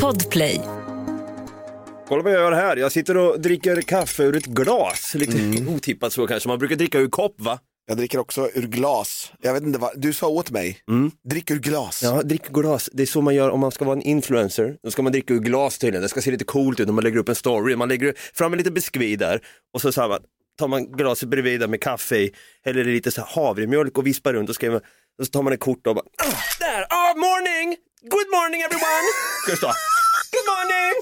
[0.00, 0.60] Podplay.
[2.08, 2.76] Kolla vad jag gör här.
[2.76, 5.14] Jag sitter och dricker kaffe ur ett glas.
[5.14, 5.68] Lite Mm.
[5.74, 6.48] otippat så kanske.
[6.48, 7.58] Man brukar dricka ur kopp va?
[7.86, 9.32] Jag dricker också ur glas.
[9.40, 10.78] Jag vet inte vad, du sa åt mig,
[11.28, 12.00] drick ur glas.
[12.02, 12.90] Ja, drick ur glas.
[12.92, 14.76] Det är så man gör om man ska vara en influencer.
[14.82, 16.02] Då ska man dricka ur glas tydligen.
[16.02, 17.76] Det ska se lite coolt ut när man lägger upp en story.
[17.76, 19.40] Man lägger fram en liten biskvi där
[19.74, 20.18] och så, så här,
[20.58, 22.32] tar man glaset bredvid där med kaffe i,
[22.64, 24.80] häller i lite så här havremjölk och vispar runt och skriver
[25.18, 27.76] och så tar man ett kort och bara, ah, där, ah, morning,
[28.14, 29.06] good morning everyone.
[29.42, 29.66] Ska det stå.
[30.34, 30.94] Good morning.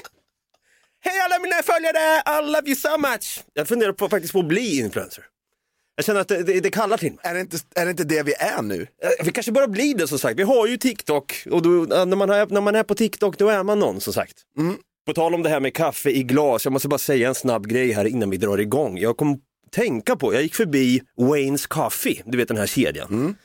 [1.04, 3.40] Hej alla mina följare, I love you so much.
[3.54, 5.24] Jag funderar på, faktiskt på att bli influencer.
[5.96, 7.18] Jag känner att det, det, det kallar till mig.
[7.22, 8.86] Är, det inte, är det inte det vi är nu?
[9.02, 10.38] Eh, Vi kanske bara blir det som sagt.
[10.38, 13.48] Vi har ju TikTok och då, när, man är, när man är på TikTok då
[13.48, 14.36] är man någon som sagt.
[15.06, 17.66] På tal om det här med kaffe i glas, jag måste bara säga en snabb
[17.66, 18.98] grej här innan vi drar igång.
[18.98, 19.40] Jag kom
[19.72, 23.36] tänka på, jag gick förbi Wayne's Coffee, du vet den här kedjan.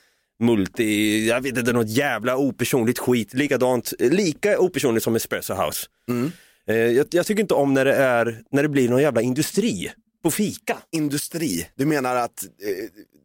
[0.42, 5.86] Multi, jag vet inte, något jävla opersonligt skit, likadant, lika opersonligt som Espresso House.
[6.68, 9.90] Eh, Jag, jag tycker inte om när det, är, när det blir någon jävla industri
[10.22, 10.78] på fika.
[10.92, 12.84] Industri, du menar att eh,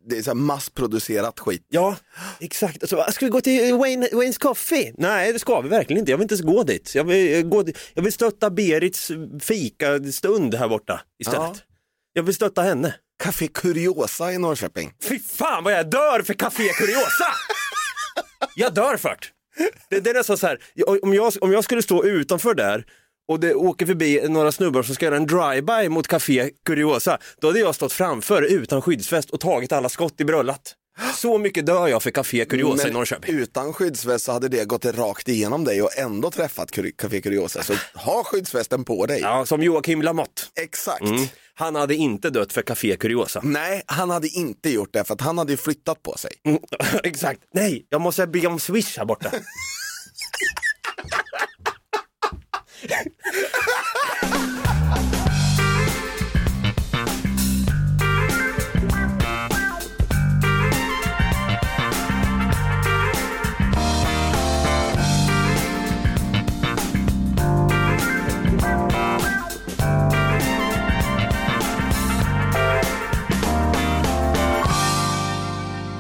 [0.10, 1.66] det är så massproducerat skit?
[1.70, 1.96] Ja,
[2.40, 2.84] exakt.
[2.84, 4.94] Alltså, ska vi gå till Wayne, Wayne's Coffee?
[4.98, 6.12] Nej, det ska vi verkligen inte.
[6.12, 6.96] Jag vill inte ens gå dit.
[6.96, 7.66] Jag vill, eh, gå.
[7.94, 11.40] Jag vill stötta Berits fika-stund här borta istället.
[11.42, 11.56] Ja.
[12.14, 12.96] Jag vill stötta henne.
[13.22, 14.94] Café Curiosa i Norrköping.
[15.04, 17.28] Fy fan vad jag dör för Café Curiosa!
[18.56, 19.18] jag dör för
[19.90, 20.00] det.
[20.00, 20.60] Det, är nästan så här,
[21.04, 22.86] om jag, om jag skulle stå utanför där
[23.28, 27.48] och det åker förbi några snubbar som ska göra en drive-by mot Café Curiosa, då
[27.48, 30.76] hade jag stått framför utan skyddsväst och tagit alla skott i bröllat.
[31.16, 33.36] Så mycket dör jag för Café Curiosa i Norrköping.
[33.36, 37.64] utan skyddsväst så hade det gått rakt igenom dig och ändå träffat Café Curiosa.
[37.64, 39.20] Så ha skyddsvästen på dig.
[39.20, 40.42] Ja, som Joakim Lamotte.
[40.56, 41.02] Exakt.
[41.02, 41.28] Mm.
[41.62, 43.42] Han hade inte dött för Café Curiosa.
[43.44, 46.32] Nej, han hade inte gjort det för att han hade ju flyttat på sig.
[46.44, 46.62] Mm,
[47.04, 47.42] Exakt.
[47.54, 49.32] Nej, jag måste be om Swish här borta.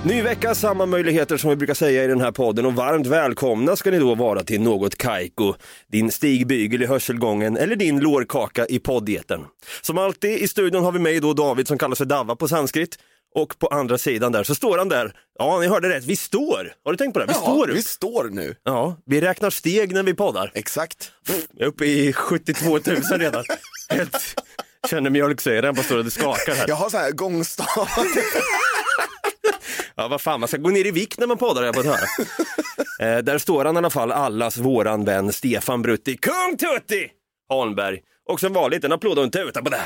[0.05, 3.75] Ny vecka, samma möjligheter som vi brukar säga i den här podden och varmt välkomna
[3.75, 5.53] ska ni då vara till Något Kaiko,
[5.91, 9.45] din stigbygel i hörselgången eller din lårkaka i poddeten.
[9.81, 12.97] Som alltid i studion har vi mig då David som kallar sig Dava på sanskrit
[13.35, 15.13] och på andra sidan där så står han där.
[15.39, 16.73] Ja, ni hörde rätt, vi står.
[16.83, 17.25] Har du tänkt på det?
[17.25, 17.77] Vi står upp.
[17.77, 18.55] vi står nu.
[18.63, 20.51] Ja, vi räknar steg när vi poddar.
[20.55, 21.11] Exakt.
[21.53, 22.79] Jag är uppe i 72 000
[23.19, 23.43] redan.
[23.89, 24.41] Helt,
[24.89, 26.65] känner mjölksyran på står och det skakar här.
[26.67, 27.87] Jag har så här gångstav.
[29.95, 31.97] Ja, vad fan, man ska gå ner i vikt när man poddar jag fått höra.
[32.99, 37.09] eh, där står han i alla fall, allas våran vän Stefan Brutti, Kung Tutti
[37.49, 37.99] Holmberg.
[38.29, 39.81] Och som vanligt en applåd och en tuta på det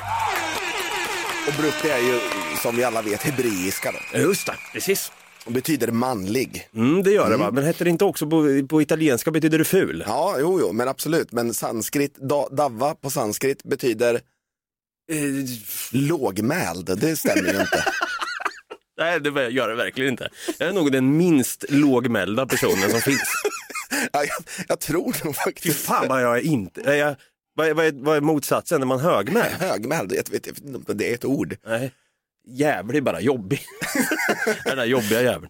[1.48, 2.20] och Brutti är ju
[2.62, 4.20] som vi alla vet hebreiska då.
[4.20, 5.12] Just det, precis.
[5.46, 6.70] Och betyder manlig.
[6.76, 9.66] Mm, det gör det va, men heter det inte också på, på italienska betyder det
[9.66, 10.04] ful?
[10.08, 11.32] Ja, jo, jo, men absolut.
[11.32, 14.22] Men sanskrit, da, davva på sanskrit betyder
[15.12, 15.46] Eh,
[15.92, 17.00] lågmäld.
[17.00, 17.86] Det stämmer ju inte.
[18.98, 20.30] nej, det gör det verkligen inte.
[20.58, 23.34] Jag är nog den minst lågmälda personen som finns.
[24.14, 27.16] Ja, jag, jag tror nog Fy faktiskt fan vad jag är inte, är jag,
[27.56, 29.54] vad, är, vad, är, vad är motsatsen när man är högmäld?
[29.60, 30.14] högmäld.
[30.88, 31.56] Det är ett ord.
[31.68, 31.92] Nej,
[32.48, 33.62] jävlig bara, jobbig.
[34.66, 35.50] Den där jobbiga jäveln.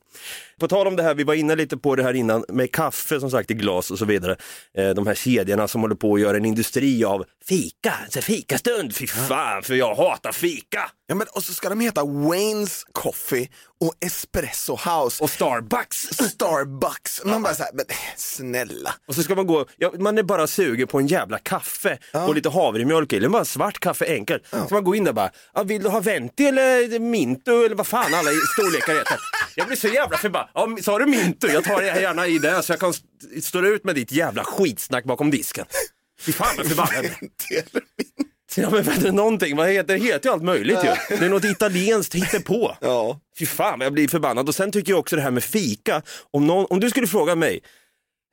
[0.60, 3.20] På tal om det här, vi var inne lite på det här innan med kaffe
[3.20, 4.36] som sagt i glas och så vidare.
[4.78, 8.96] Eh, de här kedjorna som håller på att göra en industri av fika, så fikastund.
[8.96, 10.92] Fy fan, för jag hatar fika!
[11.08, 13.50] Ja, men, och så ska de heta Wayne's Coffee
[13.82, 16.00] och Espresso House Och Starbucks.
[16.30, 17.22] Starbucks.
[17.26, 17.86] Man bara såhär, men
[18.18, 18.96] snälla.
[19.08, 22.36] Och så ska man gå, ja, man är bara sugen på en jävla kaffe och
[22.36, 24.44] lite havremjölk i, eller bara svart kaffe enkelt.
[24.52, 27.88] Så man går in där bara, ja, vill du ha venti eller minto eller vad
[27.88, 29.18] fan alla storlekar heter.
[29.56, 30.45] Jag blir så jävla förbannad.
[30.54, 31.48] Ja, sa du minto?
[31.48, 34.44] Jag tar det gärna i det så jag kan st- stå ut med ditt jävla
[34.44, 35.66] skitsnack bakom disken.
[36.22, 37.32] Fy fan vad förbannad min-
[38.58, 40.04] Ja men vänta, någonting, vad heter det?
[40.04, 41.16] heter ju allt möjligt ju.
[41.18, 42.78] Det är något italienskt hittepå.
[42.82, 43.20] Ja.
[43.40, 44.48] Fy fan jag blir förbannad.
[44.50, 46.02] Och sen tycker jag också det här med fika.
[46.32, 47.60] Om, någon, om du skulle fråga mig,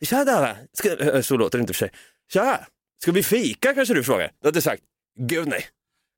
[0.04, 1.90] tja där, ska, äh, så låter det inte för sig.
[2.32, 2.66] Tja,
[3.02, 4.30] ska vi fika kanske du frågar?
[4.42, 4.82] Då hade jag sagt,
[5.20, 5.66] gud nej.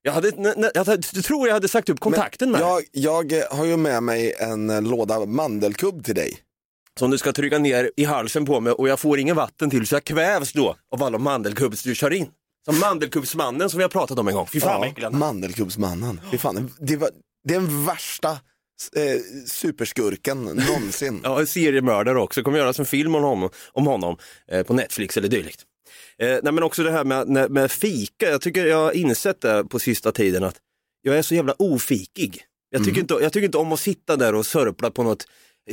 [0.05, 0.31] Jag, hade,
[0.73, 2.61] jag, jag tror jag hade sagt upp kontakten med.
[2.61, 6.37] Jag, jag eh, har ju med mig en eh, låda mandelkubb till dig.
[6.99, 9.87] Som du ska trycka ner i halsen på mig och jag får ingen vatten till
[9.87, 12.27] så jag kvävs då av alla mandelkubbs du kör in.
[12.65, 14.47] Som mandelkubbsmannen som vi har pratat om en gång.
[14.47, 15.17] Fy fan vad han är.
[15.17, 16.21] mandelkubbsmannen.
[16.31, 17.09] Fy fan, det, var,
[17.43, 18.31] det är den värsta
[18.95, 21.21] eh, superskurken någonsin.
[21.23, 24.17] Ja, seriemördare också, kommer göras en film om honom, om honom
[24.51, 25.65] eh, på Netflix eller dylikt.
[26.21, 29.41] Eh, nej men också det här med, med, med fika, jag tycker jag har insett
[29.41, 30.57] det på sista tiden att
[31.01, 32.43] jag är så jävla ofikig.
[32.69, 35.27] Jag tycker, inte, jag tycker inte om att sitta där och sörpla på något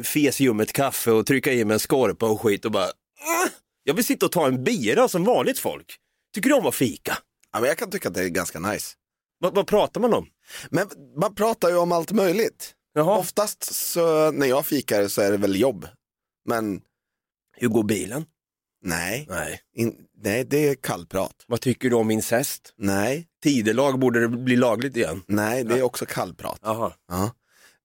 [0.04, 3.48] fesljummet kaffe och trycka i mig en skorpa och skit och bara "Åh!"
[3.84, 5.96] Jag vill sitta och ta en bira som vanligt folk.
[6.34, 7.18] Tycker du om att fika?
[7.52, 8.94] Ja, men jag kan tycka att det är ganska nice.
[9.38, 10.26] Vad, vad pratar man om?
[10.70, 12.74] Men man pratar ju om allt möjligt.
[12.94, 15.88] Jaha, Oftast så när jag fikar så är det väl jobb.
[16.48, 16.80] Men
[17.56, 18.24] hur går bilen?
[18.84, 19.60] nej, Nej.
[19.74, 21.34] in, nej det är kallprat.
[21.46, 22.72] Vad tycker du om incest?
[22.76, 25.22] Nej, Tidelag borde det bli lagligt igen.
[25.26, 26.58] nej det är också kallprat.
[26.62, 26.92] Jaha.
[27.08, 27.30] Ja.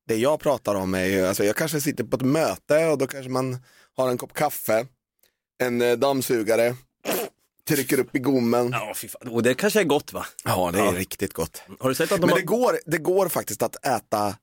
[0.08, 3.08] Det jag pratar om är ju, alltså jag kanske sitter på ett möte och då
[3.08, 3.58] kanske man
[3.98, 4.86] har en kopp kaffe,
[5.64, 6.76] en eh, dammsugare,
[7.68, 8.70] trycker upp i gommen.
[8.72, 9.28] Ja, fy fan.
[9.28, 10.26] Och det kanske är gott va?
[10.46, 10.92] Ja, det är Ja.
[10.92, 11.62] riktigt gott.
[11.80, 12.38] Har du sett att de Men har...
[12.38, 14.36] det går, det går faktiskt att äta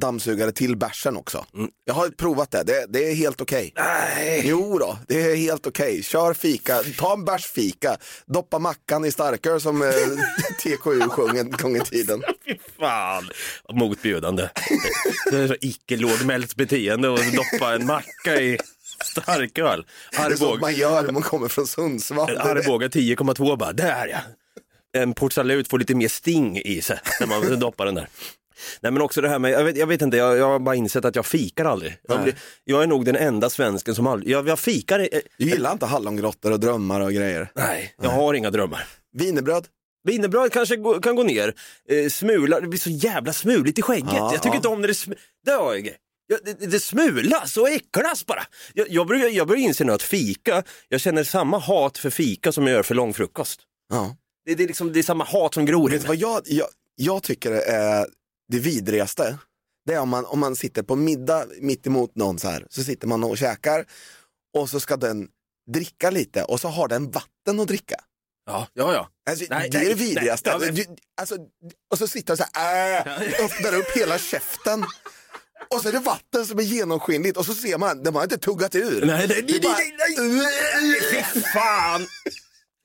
[0.00, 1.46] dammsugare till bärsen också.
[1.54, 1.70] Mm.
[1.84, 3.72] Jag har provat det, det, det är helt okej.
[3.76, 4.42] Nej.
[4.44, 6.02] Jo då, det är helt okej.
[6.02, 7.96] Kör fika, ta en bärsfika,
[8.26, 9.88] doppa mackan i starköl som eh,
[10.62, 12.22] TKU sjöng en gång i tiden.
[12.46, 13.30] Fy fan,
[13.72, 14.48] motbjudande.
[15.30, 18.58] Det är så icke lågmält beteende att doppa en macka i
[19.04, 19.86] starköl.
[20.10, 22.36] Det är Arboga, man gör när man kommer från Sundsvall.
[22.38, 24.18] Arboga 10,2 bara, där ja.
[24.94, 28.08] En port salut får lite mer sting i sig när man doppar den där.
[28.80, 30.74] Nej men också det här med, jag vet, jag vet inte, jag, jag har bara
[30.74, 31.96] insett att jag fikar aldrig.
[32.08, 32.34] Jag, blir,
[32.64, 35.86] jag är nog den enda svensken som aldrig, jag, jag fikar, eh, Du gillar inte
[35.86, 37.50] hallongrottor och drömmar och grejer.
[37.54, 38.86] nej, jag har inga drömmar.
[39.18, 39.66] Wienerbröd?
[40.08, 41.54] Wienerbröd kanske gå, kan gå ner,
[41.88, 44.12] eh, smula, det blir så jävla smuligt i skägget.
[44.12, 44.56] Ja, jag tycker ja.
[44.56, 45.16] inte om när det, sm-
[45.46, 45.90] det, har jag.
[46.26, 48.42] Ja, det, det smulas och äcklas bara.
[48.74, 52.52] Jag, jag, börjar, jag börjar inse nu att fika, jag känner samma hat för fika
[52.52, 53.60] som jag gör för långfrukost.
[53.92, 54.16] Ja.
[54.46, 56.20] Det, det, är, liksom, det är samma hat som gror i Vet du mig.
[56.22, 56.66] vad jag, jag,
[56.96, 58.06] jag tycker är
[58.52, 59.38] det vidrigaste?
[59.86, 62.84] Det är om man, om man sitter på middag mitt emot någon så här, så
[62.84, 63.84] sitter man och käkar
[64.56, 65.28] och så ska den
[65.72, 67.96] dricka lite och så har den vatten att dricka.
[68.46, 69.08] Ja, ja, ja.
[69.30, 70.58] Alltså, Nej, det är nej, det vidrigaste.
[70.58, 71.36] nej, men- Du- alltså,
[71.90, 74.84] och så sitter den så här, äh, öppnar upp hela käften.
[75.70, 78.38] Och så är det vatten som är genomskinligt och så ser man, den har inte
[78.38, 79.06] tuggat ur.
[79.06, 79.76] Nej, nej, Det är bara-
[81.10, 82.06] Fy fan!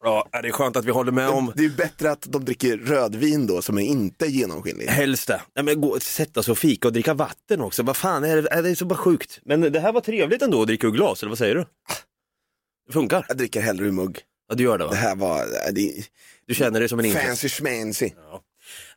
[0.03, 2.77] Ja, det är skönt att vi håller med om Det är bättre att de dricker
[2.77, 4.89] rödvin då som är inte genomskinligt.
[4.91, 5.41] Helst det.
[5.55, 7.83] Nej, men gå sätta sig och fika och dricka vatten också.
[7.83, 9.39] Vad fan, är det, är det så bara sjukt?
[9.45, 11.65] Men det här var trevligt ändå att dricka ur glas, eller vad säger du?
[12.87, 13.25] Det funkar?
[13.27, 14.19] Jag dricker hellre ur mugg.
[14.49, 14.89] Ja, du gör det va?
[14.91, 16.03] Det här var det är
[16.47, 17.25] Du känner dig som en inkräkt.
[17.27, 18.09] fancy schmancy.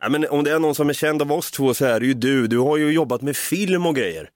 [0.00, 2.06] Ja, men om det är någon som är känd av oss två så är det
[2.06, 2.46] ju du.
[2.46, 4.28] Du har ju jobbat med film och grejer.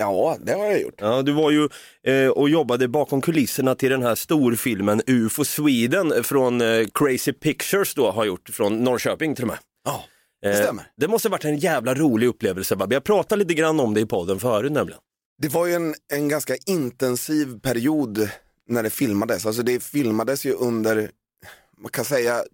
[0.00, 0.94] Ja, det har jag gjort.
[0.98, 1.68] Ja, du var ju
[2.06, 7.94] eh, och jobbade bakom kulisserna till den här storfilmen UFO Sweden från eh, Crazy Pictures
[7.94, 9.58] då har gjort från Norrköping till och med.
[9.84, 10.04] Ja,
[10.44, 10.84] Eh, det stämmer.
[10.96, 12.76] det måste varit en jävla rolig upplevelse.
[12.76, 12.94] Babbe.
[12.94, 15.00] Jag pratade lite grann om det i podden förut nämligen.
[15.38, 18.30] Det var ju en, en ganska intensiv period
[18.68, 19.46] när det filmades.
[19.46, 21.10] Alltså det filmades ju under,
[21.78, 22.44] man kan säga,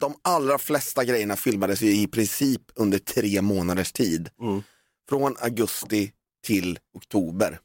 [0.00, 4.28] de allra flesta grejerna filmades ju i princip under tre månaders tid.
[4.40, 4.62] Mm.
[5.08, 6.12] Från augusti
[6.46, 7.58] till oktober.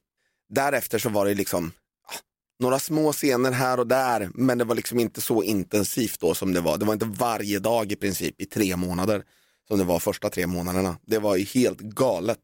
[0.50, 1.72] Därefter så var det liksom
[2.08, 2.14] ah,
[2.60, 6.54] några små scener här och där, men det var liksom inte så intensivt då som
[6.54, 6.78] det var.
[6.78, 9.24] Det var inte varje dag i princip i tre månader
[9.68, 10.98] som det var första tre månaderna.
[11.08, 12.40] Det var ju helt galet.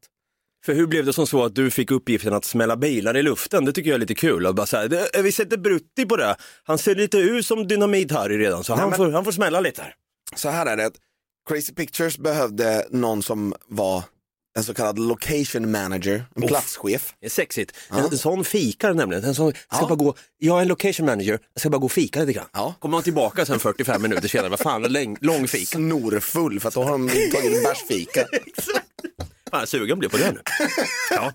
[0.64, 3.64] För hur blev det som så att du fick uppgiften att smälla bilar i luften?
[3.64, 4.46] Det tycker jag är lite kul.
[4.46, 6.36] Att bara så här, det, vi sätter Brutti på det.
[6.64, 9.60] Han ser lite ut som Dynamit-Harry redan, så Nej, han, men- får, han får smälla
[9.60, 9.94] lite här.
[10.36, 10.90] Så här är det,
[11.48, 14.02] Crazy Pictures behövde någon som var
[14.58, 17.14] en så kallad location manager, en platschef.
[17.20, 17.72] Det är sexigt.
[17.90, 17.96] Ja.
[18.12, 19.24] En, sån fikar nämligen.
[19.24, 19.86] En sån, ska Ja.
[19.88, 22.46] bara gå, jag är en location manager, jag ska bara gå och fika lite grann.
[22.52, 22.74] Ja.
[22.78, 25.66] Kommer man tillbaka sen 45 minuter senare, vad fan, lång, lång fika.
[25.78, 28.24] Snorfull för att då har de tagit en bärsfika.
[29.50, 30.40] Fan, sugen blir på det nu.
[31.10, 31.32] Ja.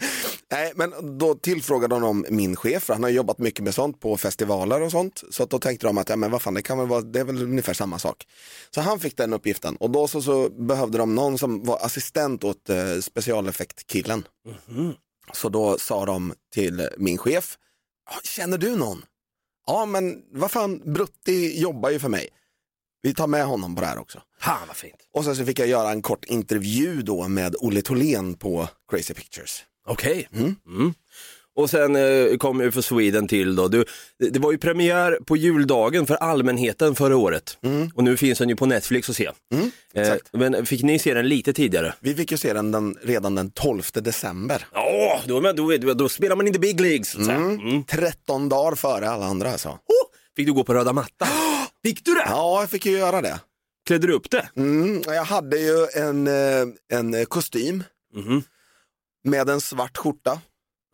[0.51, 4.17] Nej, men då tillfrågade de min chef, för han har jobbat mycket med sånt på
[4.17, 5.23] festivaler och sånt.
[5.29, 7.19] Så att då tänkte de att, ja men vad fan, det kan väl vara, det
[7.19, 8.27] är väl ungefär samma sak.
[8.71, 12.43] Så han fick den uppgiften och då så, så behövde de någon som var assistent
[12.43, 14.23] åt eh, specialeffektkillen.
[15.33, 17.57] Så då sa de till min chef,
[18.09, 19.05] "Ja, känner du någon?
[19.67, 22.29] Ja men vad fan, Brutti jobbar ju för mig.
[23.03, 24.21] Vi tar med honom på det här också.
[24.39, 24.95] Fan vad fint.
[25.13, 29.13] Och sen så fick jag göra en kort intervju då med Olle Tholén på Crazy
[29.13, 29.63] Pictures.
[29.87, 30.29] Okej.
[30.33, 30.55] Mm.
[30.67, 30.93] Mm.
[31.55, 33.67] Och sen eh, kom UFO Sweden till då.
[33.67, 33.85] Du,
[34.19, 37.57] det, var ju premiär på juldagen för allmänheten förra året.
[37.95, 39.31] Och nu finns den ju på Netflix att se.
[39.53, 41.93] Mm, Eh, men fick ni se den lite tidigare?
[41.99, 44.67] Vi fick ju se den, den redan den 12 december.
[44.73, 47.15] Ja, då, då, då, då spelar man in the big leagues.
[47.15, 47.83] Mm.
[47.83, 49.69] 13 dagar före alla andra alltså.
[49.69, 49.77] Oh,
[50.35, 51.27] fick du gå på röda mattan?
[51.83, 52.23] Fick du det?
[52.25, 53.39] Ja, jag fick ju göra det.
[53.85, 54.49] Klädde du upp det?
[54.55, 57.83] Mm, jag hade ju en, eh, en eh, kostym.
[58.15, 58.43] Mhm.
[59.23, 60.41] med en svart skjorta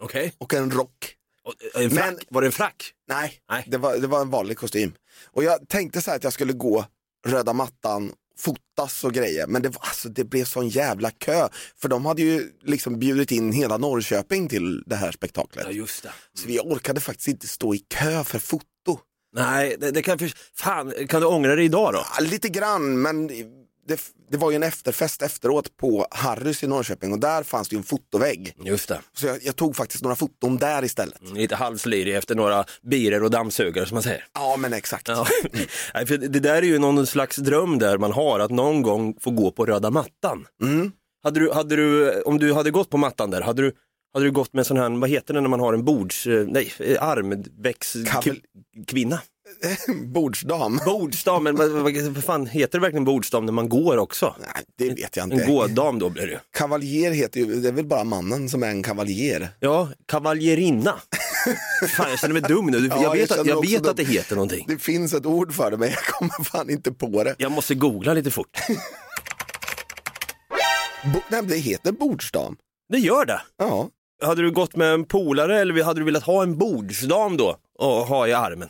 [0.01, 0.33] Okej.
[0.37, 1.15] och en rock.
[1.43, 2.05] Och, En frack.
[2.05, 2.93] Men- Var det en frack?
[3.07, 3.63] Nej, Nej.
[3.67, 4.93] Det, var, det var en vanlig kostym.
[5.25, 6.85] Och jag tänkte så här att jag skulle gå
[7.27, 9.47] röda mattan, fotas och grejer.
[9.47, 11.49] Men det, var, alltså, det blev sån jävla kö.
[11.75, 15.65] För de hade ju liksom bjudit in hela Norrköping till det här spektaklet.
[15.65, 16.11] Ja, just det.
[16.33, 18.65] Så vi orkade faktiskt inte stå i kö för foto.
[19.33, 20.31] Nej, det, det kan för...
[20.55, 22.05] Fan, kan du ångra dig idag då?
[22.17, 23.27] Ja, lite grann, men
[23.89, 23.99] det,
[24.31, 27.77] det var ju en efterfest efteråt på Harrys i Norrköping och där fanns det ju
[27.77, 28.53] en fotovägg.
[28.63, 29.01] Just det.
[29.13, 31.31] Så jag, jag tog faktiskt några foton där istället.
[31.33, 34.25] Lite halvslirig efter några birer och dammsugare som man säger.
[34.33, 35.07] Ja, men exakt.
[35.07, 35.27] Ja.
[35.93, 39.15] Nej, för det där är ju någon slags dröm där man har, att någon gång
[39.19, 40.45] få gå på röda mattan.
[40.61, 40.91] Mm.
[41.23, 43.73] Hade du, hade du, om du hade gått på mattan där, hade du,
[44.13, 46.45] hade du gått med sån här, vad heter det när man har en bords, eh,
[46.47, 49.19] nej, eh, armväxtkvinna?
[50.05, 50.79] Bordsdam.
[50.85, 54.35] Bordsdam, men vad, vad, fan heter det verkligen bordsdam när man går också?
[54.39, 55.45] Nej, det vet jag En inte.
[55.45, 56.39] gådam då blir det ju.
[56.57, 59.49] Kavaljer heter ju, det är väl bara mannen som är en kavaljer.
[59.59, 60.99] Ja, kavaljerinna.
[61.89, 62.77] fan, jag känner mig dum nu.
[62.77, 64.65] Ja, jag jag vet, att, känner jag vet att det heter någonting.
[64.67, 67.35] Det finns ett ord för det men jag kommer fan inte på det.
[67.37, 68.59] Jag måste googla lite fort.
[71.13, 72.57] Bo, nej, det heter bordsdam.
[72.89, 73.41] Det gör det.
[73.57, 73.89] Ja.
[74.21, 77.87] Hade du gått med en polare eller hade du velat ha en bordsdam då och
[77.87, 78.69] ha i armen?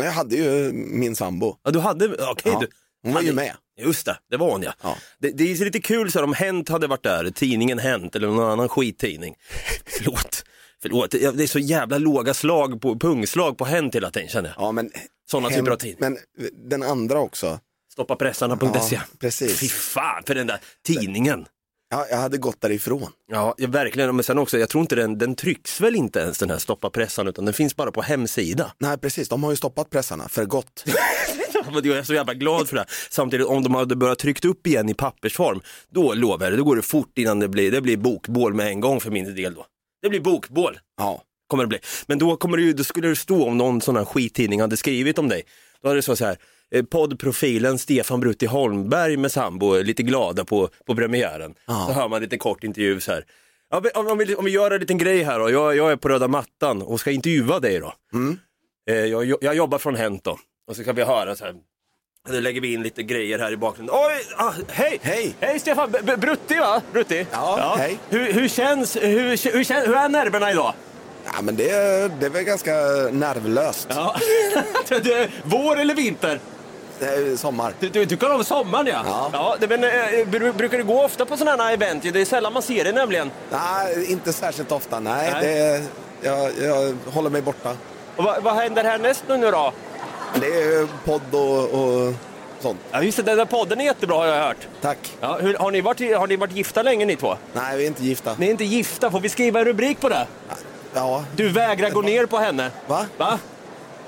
[0.00, 1.56] Jag hade ju min sambo.
[1.62, 2.68] Ja, du hade, okej Ja, du.
[3.02, 3.56] Hon var ju med.
[3.80, 4.72] Just det, det var hon ja.
[4.82, 4.96] Ja.
[5.18, 8.28] Det, det är lite kul så här, om Hänt hade varit där, tidningen Hänt eller
[8.28, 9.34] någon annan skittidning.
[9.86, 10.44] Förlåt,
[10.82, 11.10] förlåt.
[11.10, 14.64] Det är så jävla låga slag på, pungslag på Hänt hela tiden känner jag.
[14.64, 14.90] Ja, men,
[15.30, 15.96] Sådana hem- typer av tid.
[15.98, 16.18] Men
[16.68, 17.60] den andra också.
[17.92, 18.94] Stoppapressarna.se.
[18.94, 19.60] Ja, precis.
[19.60, 21.46] Fy fan för den där tidningen.
[21.90, 23.12] Ja, jag hade gått därifrån.
[23.32, 24.16] Ja, ja, verkligen.
[24.16, 26.90] Men sen också, jag tror inte den, den trycks väl inte ens den här Stoppa
[26.90, 28.72] pressarna utan den finns bara på hemsida.
[28.78, 29.28] Nej, precis.
[29.28, 30.84] De har ju stoppat pressarna för gott.
[31.72, 32.84] Jag är så jävla glad för det.
[33.10, 36.64] Samtidigt om de hade börjat tryckt upp igen i pappersform, då lovar jag det, då
[36.64, 39.54] går det fort innan det blir, det blir bokbål med en gång för min del
[39.54, 39.66] då.
[40.02, 41.22] Det blir bokbål, Ja.
[41.46, 41.78] kommer det bli.
[42.06, 44.76] Men då, kommer det ju, då skulle det stå om någon sån här skittidning hade
[44.76, 45.42] skrivit om dig.
[45.82, 46.36] Då hade det stått så här,
[46.90, 51.54] poddprofilen Stefan Brutti Holmberg med sambo lite glada på, på premiären.
[51.66, 51.84] Ja.
[51.88, 53.24] Så hör man lite kort intervju så här.
[53.70, 55.96] Ja, om, om, vi, om vi gör en liten grej här då, jag, jag är
[55.96, 57.92] på röda mattan och ska intervjua dig då.
[58.12, 58.38] Mm.
[58.90, 60.38] Eh, jag, jag jobbar från Hänt då.
[60.68, 61.54] Och så kan vi höra så här.
[62.28, 63.94] Nu lägger vi in lite grejer här i bakgrunden.
[63.98, 64.98] Oj, ah, hej!
[65.02, 65.34] Hej!
[65.40, 66.82] Hej Stefan, B- Brutti va?
[66.92, 67.26] Brutti?
[67.32, 67.98] Ja, hej.
[68.08, 69.20] Hur, hur känns, hur,
[69.52, 70.74] hur, kän- hur är nerverna idag?
[71.24, 71.64] Ja, men det,
[72.20, 72.72] det är väl ganska
[73.12, 73.88] nervlöst.
[73.90, 74.16] Ja.
[75.44, 76.40] Vår eller vinter?
[77.00, 77.74] Det är sommar.
[77.80, 79.30] Du, du tycker om sommaren ja?
[79.32, 79.56] Ja.
[79.60, 79.90] det, men, eh,
[80.26, 82.02] bru- brukar du gå ofta på sådana här event?
[82.12, 83.30] Det är sällan man ser det nämligen.
[83.50, 85.00] Nej, inte särskilt ofta.
[85.00, 85.42] Nej, Nej.
[85.42, 85.82] Det
[86.28, 87.72] jag, jag håller mig borta.
[88.16, 89.72] Och vad, vad händer härnäst nu, nu då?
[90.40, 92.14] Det är podd och, och
[92.60, 92.80] sånt.
[92.90, 94.68] Ja just det, den där podden är jättebra har jag hört.
[94.80, 94.98] Tack.
[95.20, 97.36] Ja, hur, har, ni varit, har ni varit gifta länge ni två?
[97.52, 98.34] Nej, vi är inte gifta.
[98.38, 100.26] Ni är inte gifta, får vi skriva en rubrik på det?
[100.94, 101.24] Ja.
[101.36, 102.70] Du vägrar gå ner på henne.
[102.86, 103.06] Va?
[103.18, 103.38] Va?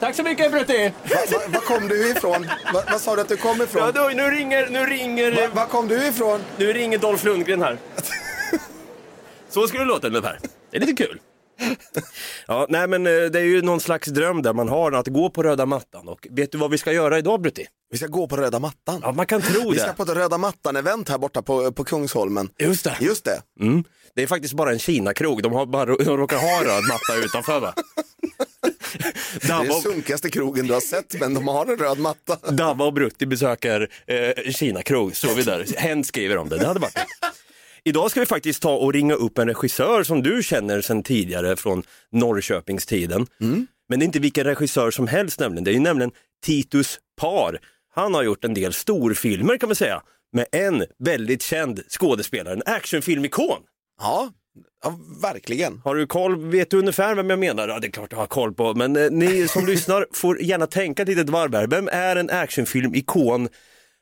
[0.02, 0.92] Tack så mycket Brutti!
[1.10, 2.46] Va, va, var kom du ifrån?
[2.74, 3.82] Va, vad sa du att du kom ifrån?
[3.82, 6.40] Ja, då, nu ringer, nu ringer, Va, var kom du ifrån?
[6.56, 7.78] nu ringer Dolph Lundgren här.
[9.48, 10.38] Så skulle det låta ungefär.
[10.70, 11.20] Det är lite kul.
[12.46, 15.30] Ja, nej men eh, det är ju någon slags dröm där man har att gå
[15.30, 17.66] på röda mattan och vet du vad vi ska göra idag Brutti?
[17.90, 19.00] Vi ska gå på röda mattan.
[19.02, 19.94] Ja, man kan tro Vi ska det.
[19.96, 22.48] på ett röda mattan-event här borta på, på Kungsholmen.
[22.58, 22.96] Just det.
[23.00, 23.42] Just det.
[23.60, 23.84] Mm.
[24.14, 27.60] Det är faktiskt bara en Kina-krog, de, har bara, de råkar ha röd matta utanför
[27.60, 27.74] va?
[29.40, 32.50] Det är den sunkigaste krogen du har sett, men de har en röd matta.
[32.52, 35.66] Dabba och Brutti besöker eh, Kina-krog, står vi där.
[35.76, 37.06] Hen skriver om det, det hade varit det.
[37.84, 41.56] Idag ska vi faktiskt ta och ringa upp en regissör som du känner sedan tidigare
[41.56, 43.26] från Norrköpingstiden.
[43.88, 46.10] Men det är inte vilken regissör som helst nämligen, det är ju nämligen
[46.44, 47.58] Titus Par.
[47.94, 50.02] Han har gjort en del storfilmer kan man säga,
[50.32, 53.58] med en väldigt känd skådespelare, en actionfilmikon.
[54.00, 54.32] Ja,
[54.84, 55.80] ja verkligen.
[55.84, 57.68] Har du koll, vet du ungefär vem jag menar?
[57.68, 60.66] Ja, det är klart jag har koll på, men eh, ni som lyssnar får gärna
[60.66, 61.66] tänka ett litet varv här.
[61.66, 63.48] Vem är en actionfilm-ikon?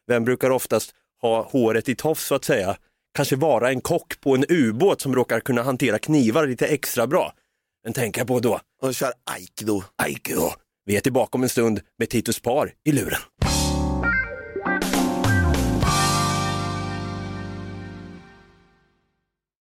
[0.06, 2.76] Vem brukar oftast ha håret i tofs så att säga?
[3.14, 7.32] Kanske vara en kock på en ubåt som råkar kunna hantera knivar lite extra bra.
[7.84, 9.82] Men tänka på då, Och kör aikido.
[9.96, 10.50] Aikido.
[10.84, 13.20] Vi är tillbaka om en stund med Titus Par i luren.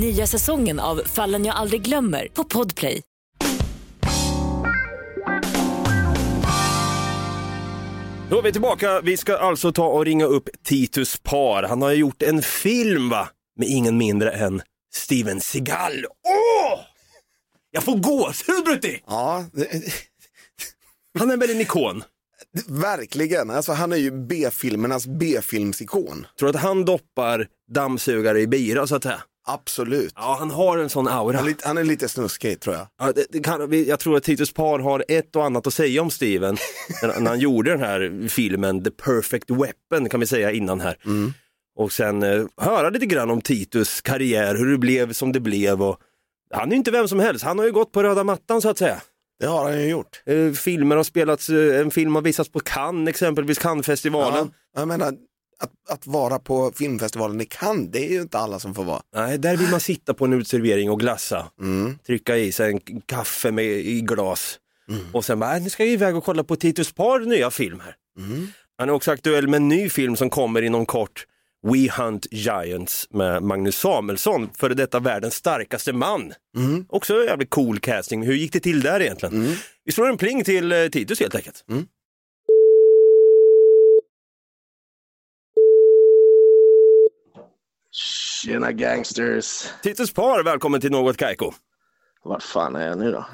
[0.00, 3.02] Nya säsongen av Fallen jag aldrig glömmer på Podplay.
[8.30, 9.00] Då är vi tillbaka.
[9.00, 11.62] Vi ska alltså ta och ringa upp Titus Par.
[11.62, 13.28] Han har ju gjort en film va?
[13.58, 14.62] med ingen mindre än
[14.94, 16.06] Steven Seagal.
[16.24, 16.80] Åh!
[17.70, 19.02] Jag får gåshud Brutti!
[19.06, 19.44] Ja,
[21.18, 22.02] Han är väl en ikon?
[22.68, 23.50] verkligen.
[23.50, 26.26] Alltså, han är ju B-filmernas B-filmsikon.
[26.38, 29.22] Tror du att han doppar dammsugare i bira så att säga?
[29.46, 30.12] Absolut.
[30.16, 31.36] Ja, han har en sån aura.
[31.36, 32.86] Han är, lite, han är lite snuskig tror jag.
[32.98, 36.02] Ja, det, det kan, jag tror att Titus Par har ett och annat att säga
[36.02, 36.56] om Steven
[37.02, 40.96] när, när han gjorde den här filmen The Perfect Weapon kan vi säga innan här.
[41.78, 45.82] Och sen eh, höra lite grann om Titus karriär, hur det blev som det blev.
[45.82, 46.00] Och,
[46.54, 48.68] han är ju inte vem som helst, han har ju gått på röda mattan så
[48.68, 49.00] att säga.
[49.40, 50.22] Det har han ju gjort.
[50.26, 54.50] Eh, filmer har spelats, eh, en film har visats på Cannes exempelvis, Cannesfestivalen.
[54.74, 55.12] Ja, jag menar,
[55.62, 59.02] att, att vara på filmfestivalen i Cannes, det är ju inte alla som får vara.
[59.14, 61.50] Nej, där vill man sitta på en utservering och glassa.
[62.06, 64.58] Trycka i sig en kaffe med, i glas.
[65.12, 67.80] Och sen bara, "Äh, nu ska jag iväg och kolla på Titus Par nya film
[67.80, 67.94] här.
[68.78, 71.26] Han är också aktuell med en ny film som kommer inom kort.
[71.66, 76.32] We Hunt Giants med Magnus Samuelsson, före detta världens starkaste man.
[76.88, 78.22] Också jävligt cool casting.
[78.26, 79.56] Hur gick det till där egentligen?
[79.84, 81.64] Vi slår en pling till eh, Titus helt enkelt.
[88.46, 89.64] Tjena gangsters.
[89.82, 91.52] Titus Par, välkommen till Något Kaiko.
[92.24, 93.26] Vart fan är jag nu då?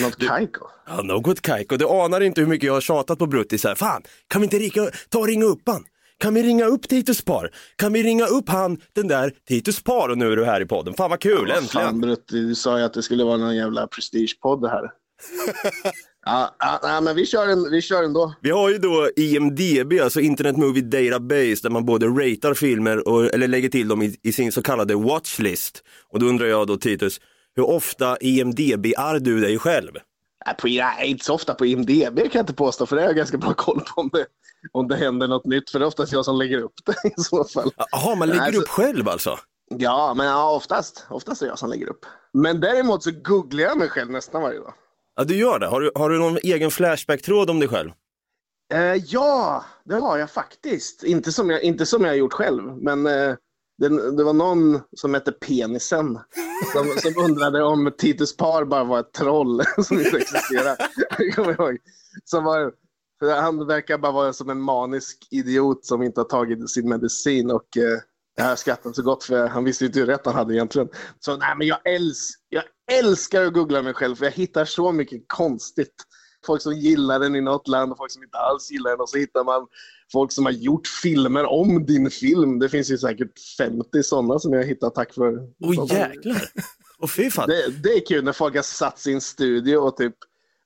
[0.00, 0.66] Något kajko?
[0.86, 1.76] Ja, något kajko.
[1.76, 3.74] Du anar inte hur mycket jag har tjatat på Bruttis här.
[3.74, 5.84] Fan, kan vi inte ringa, ta och ringa upp han?
[6.18, 7.50] Kan vi ringa upp Titus Par?
[7.76, 10.66] Kan vi ringa upp han, den där Titus Par och nu är du här i
[10.66, 10.94] podden.
[10.94, 12.00] Fan vad kul, Fan äntligen.
[12.00, 14.82] Brutti, du sa ju att det skulle vara någon jävla prestigepodd det här.
[16.58, 18.34] ja, ja, men vi kör, en, vi kör ändå.
[18.40, 23.24] Vi har ju då IMDB, alltså Internet Movie Database, där man både ratear filmer och,
[23.34, 25.82] eller lägger till dem i, i sin så kallade watchlist.
[26.12, 27.20] Och då undrar jag då Titus,
[27.56, 29.92] hur ofta IMDB-ar du dig själv?
[30.46, 33.08] Nej, på, nej, inte så ofta på IMDB kan jag inte påstå, för det har
[33.08, 34.26] jag ganska bra koll på om det,
[34.72, 35.70] om det händer något nytt.
[35.70, 37.70] För det är oftast jag som lägger upp det i så fall.
[37.92, 39.38] Jaha, man lägger Nej, så- upp själv alltså?
[39.78, 41.06] Ja, men ja, oftast.
[41.10, 42.06] Oftast är jag som lägger upp.
[42.32, 44.72] Men däremot så googlar jag mig själv nästan varje dag.
[45.16, 45.66] Ja, du gör det.
[45.66, 47.90] Har du, har du någon egen Flashback-tråd om dig själv?
[48.72, 51.04] Eh, ja, det har jag faktiskt.
[51.04, 53.34] Inte som jag, inte som jag har gjort själv, men eh,
[53.78, 56.18] det, det var någon som hette Penisen
[56.72, 60.76] som, som undrade om Titus Par bara var ett troll som inte existerar.
[61.18, 61.78] Jag kommer ihåg.
[62.24, 62.72] Som var,
[63.18, 67.50] för han verkar bara vara som en manisk idiot som inte har tagit sin medicin
[67.50, 67.98] och eh,
[68.36, 70.88] jag har skrattat så gott för han visste inte hur rätt han hade egentligen.
[71.20, 72.62] Så nej, men jag, äls jag
[72.92, 75.94] älskar att googla mig själv för jag hittar så mycket konstigt.
[76.46, 79.08] Folk som gillar den i något land och folk som inte alls gillar den och
[79.08, 79.66] så hittar man
[80.12, 82.58] folk som har gjort filmer om din film.
[82.58, 85.38] Det finns ju säkert 50 sådana som jag hittat tack för.
[85.64, 86.42] Åh jäklar!
[86.98, 87.48] Och fy fan.
[87.48, 90.14] Det, det är kul när folk har satt sin studio och typ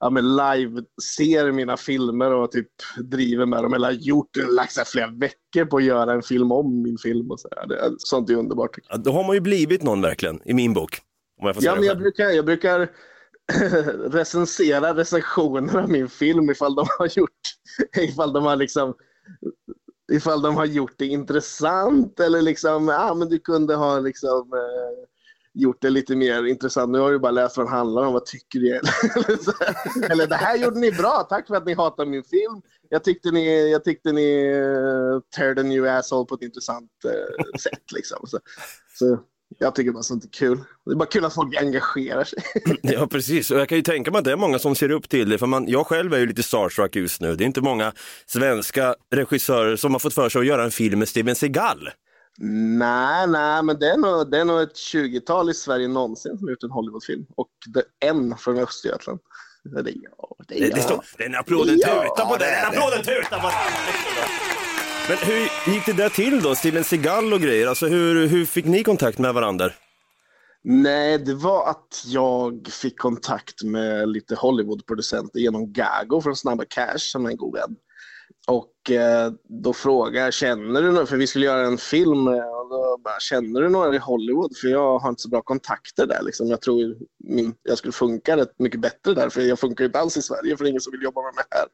[0.04, 0.82] ja, men live
[1.16, 5.76] ser mina filmer och typ driver med dem eller har gjort, lagt flera veckor på
[5.76, 7.30] att göra en film om min film.
[7.30, 7.48] Och så.
[7.48, 8.78] Det, sånt är underbart.
[8.88, 10.98] Ja, då har man ju blivit någon verkligen, i min bok.
[11.40, 12.90] Om jag får säga Ja, men jag brukar, jag brukar
[14.10, 17.30] recensera recensioner av min film ifall de har gjort,
[17.96, 18.94] ifall de har liksom
[20.12, 25.13] ifall de har gjort det intressant eller liksom, ja men du kunde ha liksom eh,
[25.54, 26.92] gjort det lite mer intressant.
[26.92, 28.70] Nu har du bara läst vad den handlar om, vad tycker du?
[30.10, 32.62] eller, det här gjorde ni bra, tack för att ni hatar min film.
[32.88, 37.58] Jag tyckte ni, jag tyckte ni uh, tear the new asshole på ett intressant uh,
[37.58, 38.26] sätt liksom.
[38.26, 38.38] Så,
[38.98, 39.18] så
[39.58, 40.58] jag tycker bara sånt är kul.
[40.86, 42.38] Det är bara kul att folk engagerar sig.
[42.82, 45.08] Ja precis, och jag kan ju tänka mig att det är många som ser upp
[45.08, 47.36] till det, för man, jag själv är ju lite starstruck just nu.
[47.36, 47.92] Det är inte många
[48.26, 51.90] svenska regissörer som har fått för sig att göra en film med Steven Seagal
[52.38, 56.46] nej, nej, men det är, nog, det är nog ett 20-tal i Sverige någonsin som
[56.46, 57.26] har gjort en Hollywoodfilm.
[57.36, 59.20] Och det, en från Östergötland.
[59.64, 60.36] Det är jag.
[60.48, 60.76] Det är Det, jag.
[60.76, 62.78] det står, den applåden Ja, tutar på det den, den det.
[62.78, 63.50] applåden tutar på
[65.08, 67.66] Men hur gick det där till då, Steven Seagal och grejer?
[67.66, 69.70] Alltså hur, hur fick ni kontakt med varandra?
[70.66, 76.98] Nej, det var att jag fick kontakt med lite Hollywoodproducenter genom Gago från Snabba Cash
[76.98, 77.76] som är en god vän.
[78.46, 82.34] Och eh, då frågade jag, känner du några, för vi skulle göra en film, eh,
[82.34, 84.56] och då bara, känner du några i Hollywood?
[84.56, 86.48] För jag har inte så bra kontakter där liksom.
[86.48, 90.00] Jag tror min, jag skulle funka rätt mycket bättre där, för jag funkar ju inte
[90.00, 91.66] alls i Sverige, för det är ingen som vill jobba med mig här.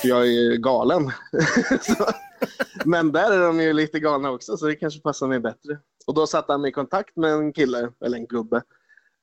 [0.00, 1.10] För jag är galen.
[1.82, 2.06] så,
[2.84, 5.78] men där är de ju lite galna också, så det kanske passar mig bättre.
[6.06, 8.62] Och då satte han mig i kontakt med en kille, eller en gubbe,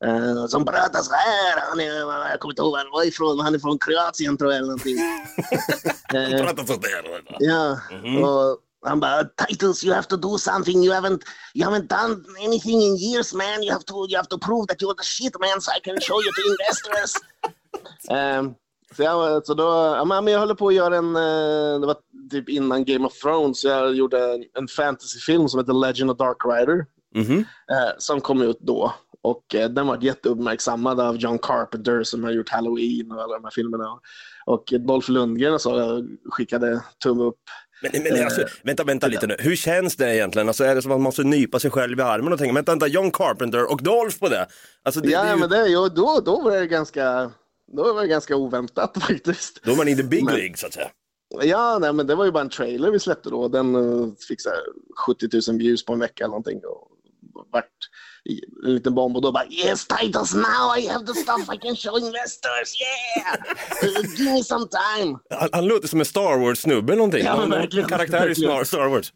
[0.05, 1.69] eh, som pratar så här.
[1.69, 4.37] Han är, jag kommer inte ihåg var han var ifrån, men han är från Kroatien
[4.37, 4.97] tror jag eller någonting.
[6.13, 6.29] eh,
[7.39, 7.79] ja,
[8.27, 10.83] och han bara, Titus, you have to do something.
[10.83, 11.21] You haven't,
[11.53, 13.63] you haven't done anything in years, man.
[13.63, 15.99] You have to, you have to prove that you're the shit, man, so I can
[16.01, 17.13] show you to investors.
[18.09, 18.55] Ehm,
[18.95, 19.63] Så jag, så då,
[19.97, 21.95] ja, men jag håller på att göra en, eh, det var
[22.31, 26.17] typ innan Game of Thrones, så jag gjorde en, en fantasyfilm som heter Legend of
[26.17, 26.85] Dark Rider.
[27.15, 27.39] Mhm.
[27.71, 28.93] Eh, som kom ut då.
[29.21, 33.43] Och eh, den var jätteuppmärksammad av John Carpenter som har gjort Halloween och alla de
[33.43, 33.99] här filmerna.
[34.45, 37.39] Och Dolph Lundgren och så skickade tumme upp.
[37.81, 39.35] Men, men alltså, vänta, vänta lite nu.
[39.39, 40.47] Hur känns det egentligen?
[40.47, 42.71] Alltså, är det som att man måste nypa sig själv i armen och tänka, vänta,
[42.71, 44.47] vänta, John Carpenter och Dolph på det?
[44.83, 47.31] Alltså, det, ja, det ju, men det, jo, då, då var det ganska,
[47.75, 49.59] då var det ganska oväntat faktiskt.
[49.63, 50.89] Då är man in the big Men- league så att säga.
[51.43, 53.47] Ja, nej, men det var ju bara en trailer vi släppte då.
[53.47, 53.75] Den
[54.27, 54.59] fick så här
[55.07, 56.57] 70 000 views på en vecka eller någonting.
[56.65, 56.87] Och
[57.51, 57.69] vart i
[58.65, 61.75] en liten bomb och då bara yes Titans now I have the stuff I can
[61.75, 63.35] show investors yeah!
[63.83, 65.17] Uh, give me some time!
[65.29, 67.25] Han, han låter som en Star Wars-snubbe någonting.
[67.25, 68.35] Ja, men verkligen, karaktär i.
[68.35, 69.13] Star, Wars.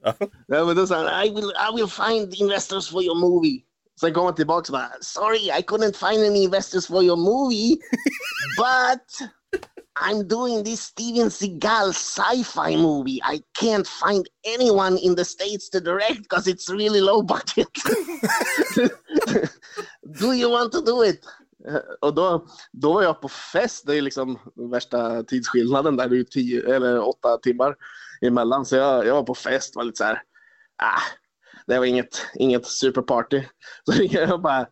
[0.48, 3.64] Ja, men då sa han I will, I will find investors for your movie.
[4.00, 7.78] Sen kom han tillbaka och bara sorry I couldn't find any investors for your movie
[8.58, 9.30] but
[9.96, 13.22] I'm doing this Steven Seagal sci-fi movie.
[13.24, 17.68] I can't find anyone in the States to direct because it's really low budget.
[20.20, 21.26] do you want to do it?
[22.02, 24.40] Och då, då var jag på fest, det är liksom
[24.72, 27.76] värsta tidsskillnaden där, det är ju tio eller åtta timmar
[28.22, 28.66] emellan.
[28.66, 30.22] Så jag, jag var på fest, var lite så här,
[30.84, 31.02] ah,
[31.68, 33.44] det var inget, inget superparty.
[33.86, 34.68] Så ringer jag och bara,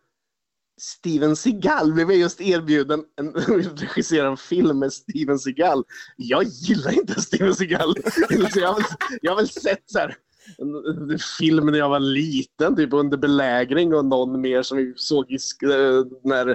[0.80, 3.36] Steven Seagal blev jag just erbjuden en,
[3.66, 5.84] att regissera en film med Steven Seagal.
[6.16, 7.94] Jag gillar inte Steven Seagal.
[8.52, 8.84] Så jag, har väl,
[9.20, 10.16] jag har väl sett så här,
[10.58, 15.30] en, film när jag var liten, typ under belägring och någon mer som vi såg
[15.30, 16.48] i, eh, när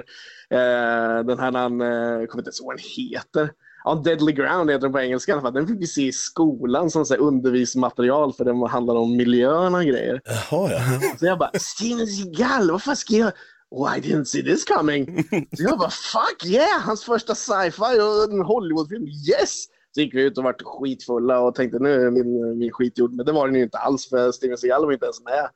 [0.50, 3.50] eh, den här, han, eh, kommer inte ens ihåg vad den heter.
[3.84, 5.52] Ja, Deadly Ground heter den på engelska i alla fall.
[5.52, 9.74] Den fick vi se i skolan som så här, undervisningsmaterial för den handlar om miljön
[9.74, 10.20] och grejer.
[10.24, 10.80] Jaha, ja.
[11.18, 13.32] Så jag bara, Steven Seagal, vad fan ska jag...
[13.70, 15.24] Oh, I didn't see this coming.
[15.56, 19.66] Så jag bara, fuck yeah, hans första sci-fi och en Hollywoodfilm, yes!
[19.94, 23.12] Så gick vi ut och vart skitfulla och tänkte nu är min, min skit gjord.
[23.14, 25.48] Men det var den ju inte alls för Steven Seagal var inte ens med.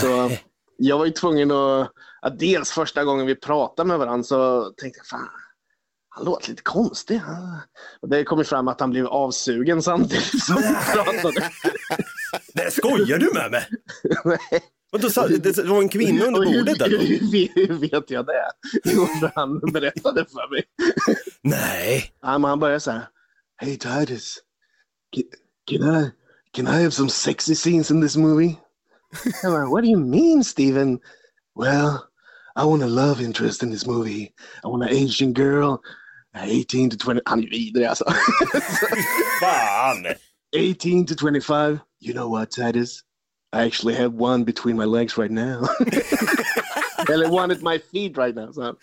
[0.00, 0.30] Så
[0.76, 1.90] jag var ju tvungen att,
[2.22, 5.28] att dels första gången vi pratade med varandra så tänkte jag, fan,
[6.08, 7.20] han låter lite konstig.
[8.00, 11.50] Och det kom ju fram att han blev avsugen samtidigt som vi pratade.
[12.54, 13.66] Nej, skojar du med mig?
[14.24, 14.38] Nej.
[14.92, 16.96] Och då sa, det var en kvinna under hur- bordet där då?
[16.96, 18.50] Hur, hur vet jag det?
[18.84, 20.64] Jo, han berättade för mig.
[21.42, 22.12] Nej.
[22.22, 23.08] Ja, men han började så här.
[23.60, 24.40] Hey Titus,
[25.12, 25.24] can,
[25.66, 26.12] can, I,
[26.52, 28.56] can I have some sexy scenes in this movie?
[29.42, 31.00] I'm like, what do you mean Steven?
[31.56, 32.08] Well,
[32.54, 34.32] I want a love interest in this movie.
[34.64, 35.82] I want an Asian girl,
[36.36, 37.20] 18 to 20.
[37.26, 38.04] Han är vidrig alltså.
[39.40, 40.14] Fan.
[40.52, 41.80] 18 to 25.
[41.98, 43.02] You know what, Titus?
[43.52, 45.68] I actually have one between my legs right now.
[47.08, 48.52] Eller one at my feet right now.
[48.52, 48.76] Så,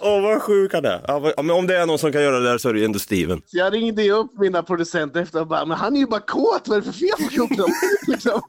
[0.00, 1.04] Åh, vad sjuk han är.
[1.08, 2.98] Ja, men om det är någon som kan göra det där så är det ändå
[2.98, 3.42] Steven.
[3.46, 6.20] så jag ringde ju upp mina producenter efter och bara, men han är ju bara
[6.20, 7.74] kåt, vad är det för fel på kroppen?
[8.06, 8.40] liksom,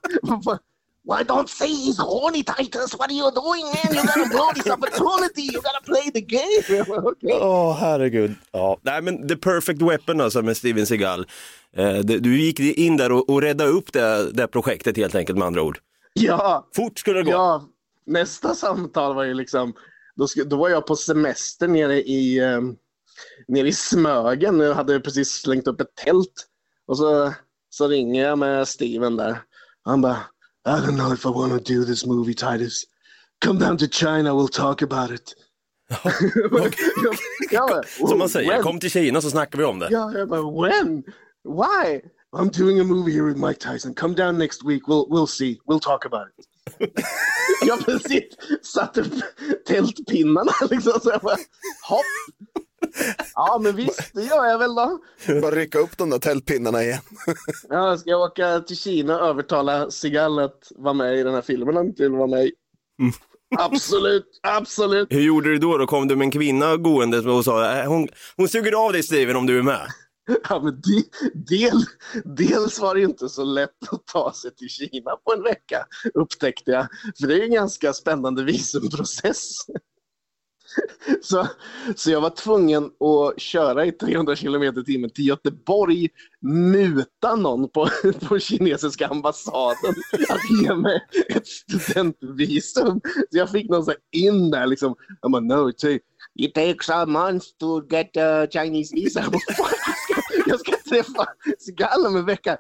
[1.18, 2.94] Why don't say he's horny Titus?
[3.00, 3.96] What are you doing man?
[3.96, 5.42] You gotta blow this opportunity.
[5.54, 6.78] You gotta play the game.
[6.78, 8.36] Jag bara, "Okej." Åh, herregud.
[8.52, 8.78] Ja.
[8.82, 11.26] Nej, men the perfect weapon alltså med Steven Seagal.
[11.78, 15.48] Eh, du gick in där och, och räddade upp det, det projektet helt enkelt med
[15.48, 15.78] andra ord.
[16.14, 17.32] Ja, Fort skulle det gå.
[17.32, 17.64] Ja,
[18.06, 19.74] nästa samtal var ju liksom,
[20.18, 22.78] då, då var jag på semester nere i, um,
[23.48, 24.60] nere i Smögen.
[24.60, 26.48] Jag hade precis slängt upp ett tält.
[26.88, 27.34] Och så,
[27.70, 29.42] så ringer jag med Steven där.
[29.84, 30.18] Han bara,
[30.68, 32.84] I don't know if I want to do this movie Titus.
[33.46, 35.36] Come down to China, we'll talk about it.
[37.52, 39.88] jag bara, Som man säger, "When?" kom till Kina så snackar vi om det.
[39.92, 41.04] Ja, jag bara, when?
[41.44, 42.02] Why?
[42.36, 43.94] I'm doing a movie here with Mike Tyson.
[43.94, 44.88] Come down next week.
[44.88, 45.60] We'll, we'll see.
[45.66, 46.46] We'll talk about it.
[47.66, 48.24] jag har precis
[48.62, 49.14] satt upp
[49.68, 51.00] tältpinnarna liksom.
[51.04, 51.38] Så jag bara,
[51.90, 52.06] hopp.
[53.36, 55.00] Ja, men visst, det gör jag väl då.
[55.42, 57.00] Bara rycka upp de där tältpinnarna igen.
[57.70, 61.42] Ja, ska jag åka till Kina och övertala Seagal att vara med i den här
[61.42, 62.52] filmen han inte vill vara med i?
[63.58, 65.08] Absolut, absolut.
[65.12, 65.78] Hur gjorde du då?
[65.78, 69.04] Då kom du med en kvinna gående och sa, "Eh, hon, hon suger av dig
[69.04, 69.88] Steven om du är med.
[70.50, 71.86] Ja, men de, del,
[72.24, 76.72] dels var det inte så lätt att ta sig till Kina på en vecka, upptäckte
[76.72, 76.88] jag.
[77.20, 79.58] För det är ju en ganska spännande visumprocess.
[81.22, 81.48] Så,
[81.96, 86.10] så jag var tvungen att köra i 300 km i timmen till Göteborg,
[86.42, 87.90] muta någon på,
[88.28, 89.96] på kinesiska ambassaden
[90.30, 93.02] att ge mig ett studentvisum.
[93.04, 94.96] Så jag fick någon så här in där liksom.
[95.22, 95.72] Jag bara, no,
[96.36, 99.24] it takes a month to get a Chinese visa.
[100.48, 101.26] Jag bara, "Fan, jag ska- Jag ska träffa
[101.60, 102.58] Seagal om en vecka.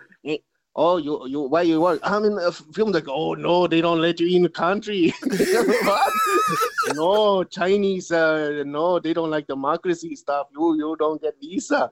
[0.79, 1.99] oh, you, you, why you work?
[2.03, 2.91] I'm in a film.
[2.91, 5.11] Like, oh no, they don't let you in the country.
[5.85, 6.13] what?
[6.95, 10.47] no, Chinese, uh, no, they don't like democracy stuff.
[10.53, 11.89] You, you don't get visa.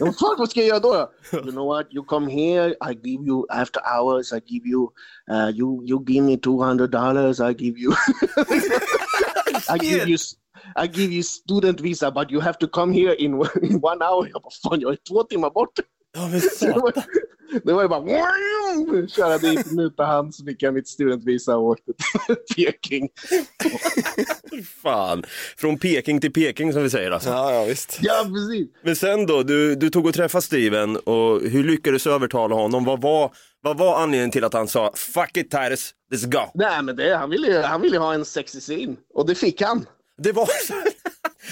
[0.00, 1.10] And fuck, vad ska jag då?
[1.32, 1.86] You know what?
[1.90, 4.32] You come here, I give you after hours.
[4.32, 4.92] I give you,
[5.30, 7.40] uh, you, you give me two hundred dollars.
[7.40, 7.92] I give you,
[9.68, 10.16] I give you.
[10.84, 14.28] I give you student visa but you have to come here in, in one hour.
[14.32, 15.72] Jag bara, fan jag är två timmar bort.
[16.14, 17.02] Ja, men det, var, satan.
[17.64, 21.92] det var ju bara köra dit, muta han, så fick jag mitt studentvisa och åkte
[22.26, 23.08] till Peking.
[24.82, 25.22] Fan.
[25.56, 27.28] Från Peking till Peking som vi säger alltså.
[27.30, 27.98] Ja, ja visst.
[28.02, 28.68] Ja, precis.
[28.82, 32.84] Men sen då, du, du tog och träffade Steven och hur lyckades du övertala honom?
[32.84, 36.50] Vad var, vad var anledningen till att han sa fuck it Titus, let's go?
[36.54, 39.62] Nej, men det, han, ville, ju- han ville ha en sexy scene och det fick
[39.62, 39.86] han.
[40.18, 40.74] Det var så.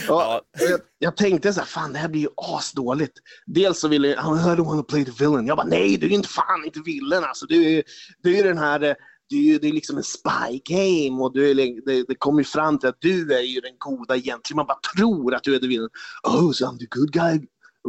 [0.08, 3.18] Ja, jag, jag tänkte så här, fan det här blir ju asdåligt.
[3.46, 5.46] Dels så ville han, I don't want to play the villain.
[5.46, 7.46] Jag bara, nej du är inte fan inte villain alltså.
[7.46, 7.82] Du är,
[8.22, 8.94] du är den här, eh,
[9.28, 11.54] du är, det är liksom en spy game och du är,
[11.86, 14.56] det, det kommer ju fram till att du är ju den goda egentligen.
[14.56, 15.90] Man bara tror att du är the villain.
[16.22, 17.40] Oh, so I'm the good guy?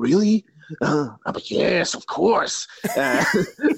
[0.06, 0.44] Really?
[0.80, 2.68] Jag bara, yes of course.
[2.98, 3.24] Eh,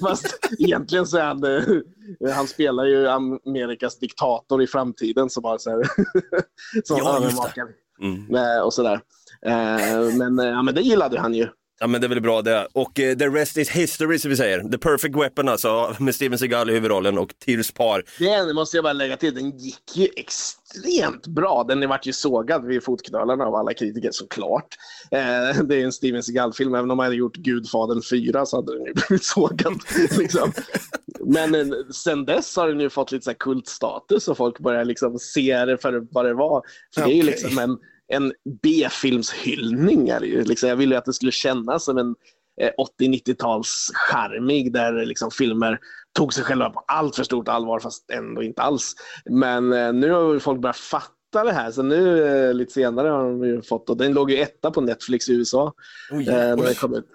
[0.02, 5.58] Fast egentligen så är han, eh, han spelar ju Amerikas diktator i framtiden som har
[5.58, 5.82] så här,
[6.84, 7.26] som Ja, just det.
[7.26, 7.66] övervakar
[8.02, 8.34] Mm.
[8.34, 9.00] Eh, och sådär.
[10.18, 11.48] Men, ja, men det gillade han ju.
[11.82, 12.68] Ja men det är väl bra det.
[12.72, 14.68] Och eh, the rest is history som vi säger.
[14.68, 18.04] The perfect weapon alltså med Steven Seagal i huvudrollen och Tirs par.
[18.18, 21.64] Den måste jag bara lägga till, den gick ju extremt bra.
[21.68, 24.66] Den vart ju sågad vid fotknölarna av alla kritiker såklart.
[25.10, 28.78] Eh, det är en Steven Seagal-film, även om man hade gjort Gudfadern 4 så hade
[28.78, 29.80] den ju blivit sågad.
[30.18, 30.52] liksom.
[31.20, 35.18] Men eh, sen dess har den ju fått lite så kultstatus och folk börjar liksom
[35.18, 36.62] se det för vad det var.
[36.94, 37.78] För det är ju liksom en,
[38.10, 40.12] en B-filmshyllning.
[40.20, 42.14] Liksom, jag ville ju att det skulle kännas som en
[42.60, 42.70] eh,
[43.00, 45.78] 80-90-tals charmig där liksom filmer
[46.16, 48.94] tog sig själva på allt för stort allvar fast ändå inte alls.
[49.24, 53.24] Men eh, nu har folk börjat fatta det här så nu eh, lite senare har
[53.24, 55.72] de ju fått och den låg ju etta på Netflix i USA
[56.10, 57.06] Oj, eh, när den kom ut.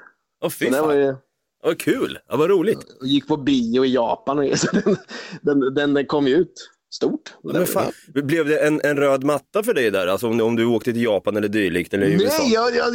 [0.44, 0.98] Åh fy den var fan.
[1.00, 1.16] ju,
[1.64, 2.84] Vad kul, ja, vad roligt.
[3.02, 4.98] och gick på bio i Japan och den,
[5.42, 7.34] den, den, den kom ju ut stort.
[7.44, 10.08] Men fan, blev det en, en röd matta för dig där?
[10.08, 12.38] Alltså om, om du åkte till Japan eller dylikt eller i USA?
[12.40, 12.94] Nej, jag, jag,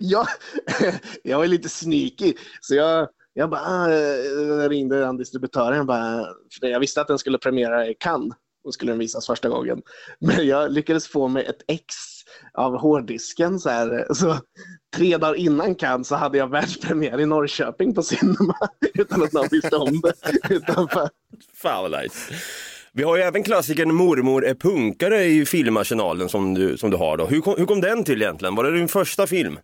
[0.00, 0.26] jag,
[1.22, 2.34] jag var lite sneaky.
[2.60, 5.76] Så jag, jag bara ah, jag ringde den distributören.
[5.76, 6.26] Jag, bara,
[6.60, 8.34] för jag visste att den skulle premiera i Cannes.
[8.64, 9.82] Och skulle den visas första gången.
[10.20, 11.94] Men jag lyckades få mig ett ex
[12.54, 13.58] av hårddisken.
[13.58, 14.14] Så, här.
[14.14, 14.38] så
[14.96, 18.56] tre dagar innan Cannes så hade jag världspremiär i Norrköping på Cinema.
[18.94, 20.14] Utan att någon visste om det.
[20.54, 21.08] Utan för,
[21.54, 22.34] Fan vad nice.
[22.94, 27.16] Vi har ju även klassikern Mormor är punkare i filmarsenalen som du, som du har
[27.16, 27.26] då.
[27.26, 28.54] Hur kom, hur kom den till egentligen?
[28.54, 29.58] Var det din första film?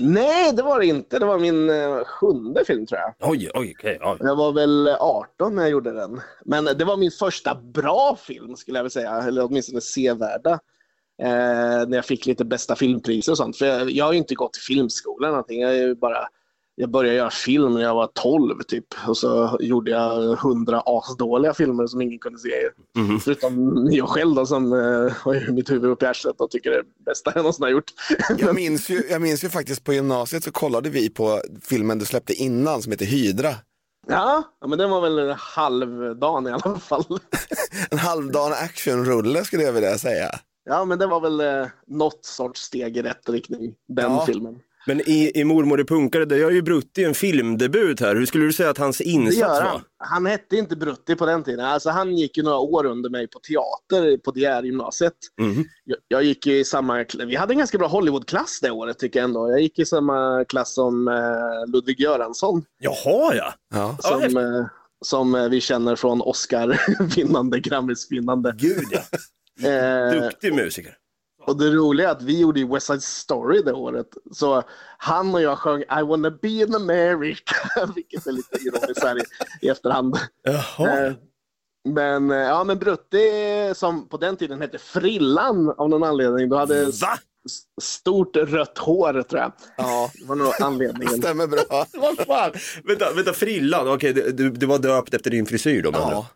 [0.00, 1.18] nej, det var det inte.
[1.18, 3.30] Det var min eh, sjunde film tror jag.
[3.30, 3.98] Oj, oj, okej.
[4.00, 4.16] ja.
[4.20, 6.20] Jag var väl 18 när jag gjorde den.
[6.44, 10.52] Men det var min första bra film skulle jag vilja säga, eller åtminstone sevärda.
[11.22, 13.56] Eh, när jag fick lite bästa filmpriser och sånt.
[13.56, 15.60] För jag, jag har ju inte gått till filmskolan eller någonting.
[15.60, 16.28] Jag, är ju bara,
[16.74, 18.84] jag började göra film när jag var 12 typ.
[19.08, 22.50] Och så gjorde jag 100 asdåliga filmer som ingen kunde se.
[22.98, 23.20] Mhm.
[23.20, 26.76] Förutom jag själv då, som eh, har mitt huvud upp i arslet och tycker det
[26.76, 27.90] är det bästa jag någonsin har gjort.
[28.38, 32.04] Jag minns, ju, jag minns ju faktiskt på gymnasiet så kollade vi på filmen du
[32.04, 33.50] släppte innan som heter Hydra.
[34.08, 37.04] Ja, ja, men den var väl en halvdan i alla fall.
[37.90, 40.30] En halvdan actionrulle skulle jag vilja säga.
[40.64, 44.26] Ja, men det var väl eh, något sorts steg i rätt riktning, den Ja.
[44.26, 44.58] filmen.
[44.86, 48.16] Men i, i Mormor är punkare, där gör ju Brutti en filmdebut här.
[48.16, 49.62] Hur skulle du säga att hans insats gör var?
[49.62, 49.80] han.
[49.98, 51.64] Han hette inte Brutti på den tiden.
[51.64, 55.12] Alltså, han gick ju några år under mig på teater på DR-gymnasiet.
[55.40, 55.64] Mhm.
[55.84, 57.04] Jag, jag gick ju i samma...
[57.26, 59.50] Vi hade en ganska bra Hollywoodklass det året tycker jag ändå.
[59.50, 62.64] Jag gick i samma klass som eh, Ludvig Göransson.
[62.78, 63.54] Jaha ja.
[63.74, 63.96] Ja.
[64.02, 64.66] Ja, Som, eh,
[65.04, 68.54] som eh, vi känner från Oscar-vinnande, Grammis-vinnande.
[68.58, 69.00] Gud ja.
[69.68, 70.94] Eh, Duktig musiker.
[71.46, 74.06] Och det roliga är att vi gjorde ju West Side Story det året.
[74.32, 74.62] Så
[74.98, 77.54] han och jag sjöng I wanna be in America,
[77.94, 79.22] vilket är lite ironiskt här i,
[79.60, 80.16] i efterhand.
[80.42, 81.06] Jaha.
[81.06, 81.12] Eh,
[81.88, 86.56] Men, eh, ja, men Brutti, som på den tiden hette Frillan av någon anledning, du
[86.56, 87.18] hade Va?
[87.82, 89.52] stort rött hår tror jag.
[89.76, 91.14] Ja, Det var nog anledningen.
[91.22, 91.62] stämmer bra.
[91.94, 92.52] Vad fan?
[92.84, 93.88] Vänta, vänta frillan.
[93.88, 95.90] Okej, du, du, du var döpt efter din frisyr då.
[95.94, 96.26] Ja.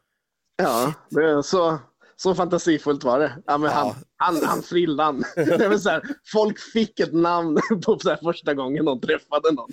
[0.63, 1.79] Ja, det, så,
[2.17, 3.33] så fantasifullt var det.
[3.47, 3.95] Ja, men han, Ja.
[4.17, 5.25] han, han Frillan.
[5.37, 6.03] Det var så här,
[6.33, 9.71] folk fick ett namn på så första gången de träffade någon.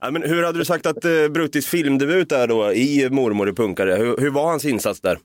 [0.00, 3.52] Ja, men hur hade du sagt att eh, Bruttis filmdebut är då i Mormor är
[3.52, 3.94] punkare?
[3.94, 5.18] Hur, hur var hans insats där?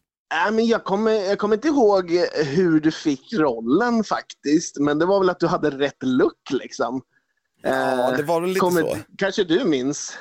[0.47, 2.11] Äh, men jag, kommer, jag kommer inte ihåg
[2.45, 7.01] hur du fick rollen faktiskt, men det var väl att du hade rätt look liksom.
[7.61, 8.97] Ja, det var väl lite kommer, så.
[9.17, 10.17] Kanske du minns?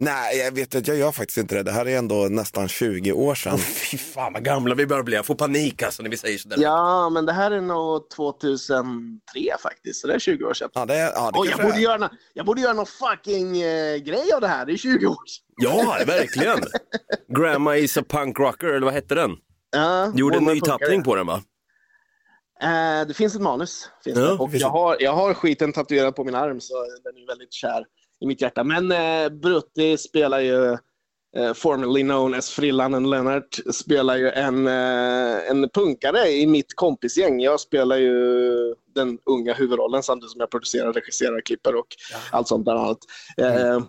[0.00, 1.62] Nej, jag vet att jag gör faktiskt inte det.
[1.62, 3.58] Det här är ändå nästan 20 år sedan.
[3.58, 6.56] Fy fan vad gamla vi börjar bli, jag får panik alltså när vi säger sådär.
[6.60, 8.82] Ja, men det här är nog 2003
[9.62, 10.70] faktiskt, så det är 20 år sedan.
[10.74, 11.78] Ja, det, ja, det Och jag borde, är.
[11.80, 15.06] göra, nå- jag borde göra någon fucking eh, grej av det här, det är 20
[15.06, 15.44] år sedan.
[15.56, 16.58] Ja, verkligen.
[17.36, 19.30] Grandma is a punk rocker, eller vad hette den?
[19.70, 21.42] Ja, Du gjorde en ny tappning på den va?
[22.62, 23.90] Eh, det finns ett manus.
[24.04, 24.32] Finns Ja, det.
[24.32, 27.52] Och finns jag, har, jag har skiten tatuerad på min arm så den är väldigt
[27.52, 27.84] kär
[28.20, 28.64] i mitt hjärta.
[28.64, 30.72] Men eh, Brutti spelar ju,
[31.36, 37.40] eh, formerly known as Frillanen Lennart, spelar ju en, eh, en punkare i mitt kompisgäng.
[37.40, 38.14] Jag spelar ju
[38.94, 41.86] den unga huvudrollen samtidigt som jag producerar, regisserar, klipper och
[42.30, 42.98] allt sånt där annat.
[43.36, 43.80] Eh,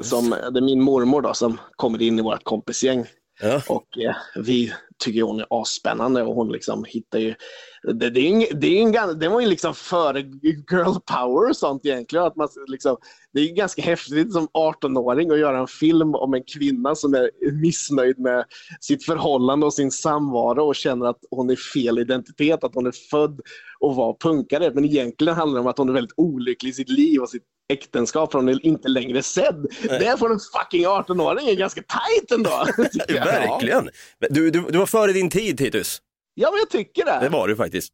[0.00, 3.06] som, det är min mormor då som kommer in i vårt kompisgäng.
[3.40, 3.62] Ja.
[3.68, 7.34] Och eh, vi tycker hon är asspännande och hon liksom hittar ju...
[7.82, 11.56] Det, det, är en, det, är en, det var ju liksom före girl power och
[11.56, 12.24] sånt egentligen.
[12.24, 12.96] Att man liksom,
[13.32, 17.14] det är ju ganska häftigt som 18-åring att göra en film om en kvinna som
[17.14, 18.44] är missnöjd med
[18.80, 22.94] sitt förhållande och sin samvaro och känner att hon är fel identitet, att hon är
[23.10, 23.40] född
[23.80, 24.70] och var punkare.
[24.74, 27.53] Men egentligen handlar det om att hon är väldigt olycklig i sitt liv och sitt
[27.72, 29.66] äktenskap för hon är inte längre sedd.
[29.82, 32.66] Det får en fucking 18-åring är ganska tight ändå.
[33.08, 33.90] Verkligen.
[34.30, 35.98] Du, du, du var före din tid Titus.
[36.34, 37.18] Ja, men jag tycker det.
[37.22, 37.92] Det var du faktiskt.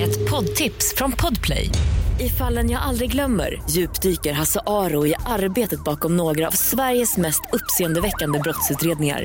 [0.00, 1.70] Ett poddtips från Podplay.
[2.20, 7.42] I fallen jag aldrig glömmer djupdyker Hasse Aro i arbetet bakom några av Sveriges mest
[7.52, 9.24] uppseendeväckande brottsutredningar.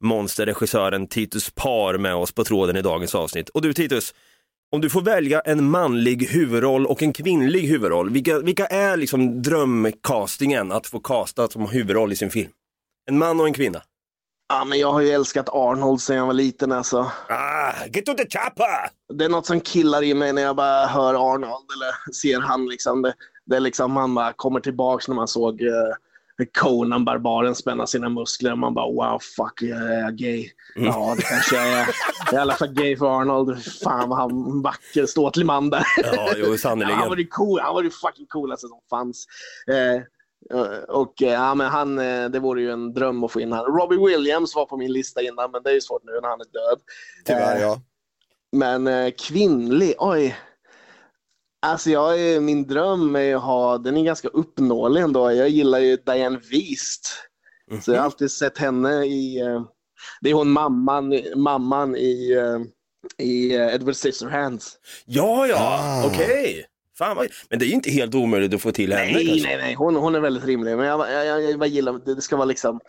[0.00, 3.48] monsterregissören Titus Par med oss på tråden i dagens avsnitt.
[3.48, 4.14] Och du Titus,
[4.72, 9.42] om du får välja en manlig huvudroll och en kvinnlig huvudroll, vilka, vilka är liksom
[9.42, 12.50] drömcastingen att få casta som huvudroll i sin film?
[13.10, 13.82] En man och en kvinna?
[14.48, 16.72] Ja, men jag har ju älskat Arnold sedan jag var liten.
[16.72, 17.10] Alltså.
[17.28, 18.90] Ah, get to the chopper!
[19.14, 22.66] Det är något som killar i mig när jag bara hör Arnold eller ser han.
[22.66, 23.02] Liksom.
[23.02, 23.14] Det,
[23.46, 25.94] det är liksom, man bara kommer tillbaks när man såg eh,
[26.46, 28.54] Conan, barbaren, spänna sina muskler.
[28.54, 30.50] Man bara wow, fuck, jag är gay.
[30.74, 31.86] Ja, det kanske jag är.
[32.24, 33.62] Jag är i alla fall gay för Arnold.
[33.82, 35.84] Fan vad han var vacker, ståtlig man där.
[35.96, 37.16] Ja, jo, Ja, han var sannerligen.
[37.16, 39.26] det cool, han var det fucking coolaste som fanns.
[39.70, 40.02] Eh,
[40.88, 43.64] och eh, ja, men han, eh, det vore ju en dröm att få in han.
[43.64, 46.40] Robbie Williams var på min lista innan, men det är ju svårt nu när han
[46.40, 46.80] är död.
[47.24, 47.80] Tyvärr Eh, ja.
[48.52, 50.36] Men eh, kvinnlig, oj.
[51.62, 55.32] Alltså jag är, min dröm är att ha, den är ganska uppnåelig ändå.
[55.32, 57.08] Jag gillar ju Diane Wiest.
[57.82, 59.62] Så jag har alltid sett henne i, eh,
[60.20, 64.76] det är hon mamman, mamman i, eh, i eh, Edward Scissorhands.
[65.06, 66.06] Ja, ja, Ah.
[66.06, 66.66] okej.
[66.98, 67.28] Fan vad...
[67.50, 69.46] Men det är ju inte helt omöjligt att få till henne Nej, kanske.
[69.48, 69.74] nej, nej.
[69.74, 70.76] Hon, hon är väldigt rimlig.
[70.76, 72.80] Men jag, jag, jag, jag gillar, det, det ska vara liksom,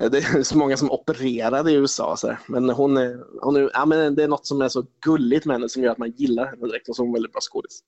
[0.00, 2.16] det är så många som opererade i USA.
[2.16, 2.38] Så här.
[2.46, 5.54] Men hon är, hon är, ja, men det är något som är så gulligt med
[5.54, 6.88] henne som gör att man gillar henne direkt.
[6.88, 7.80] Och så är hon väldigt bra skådis.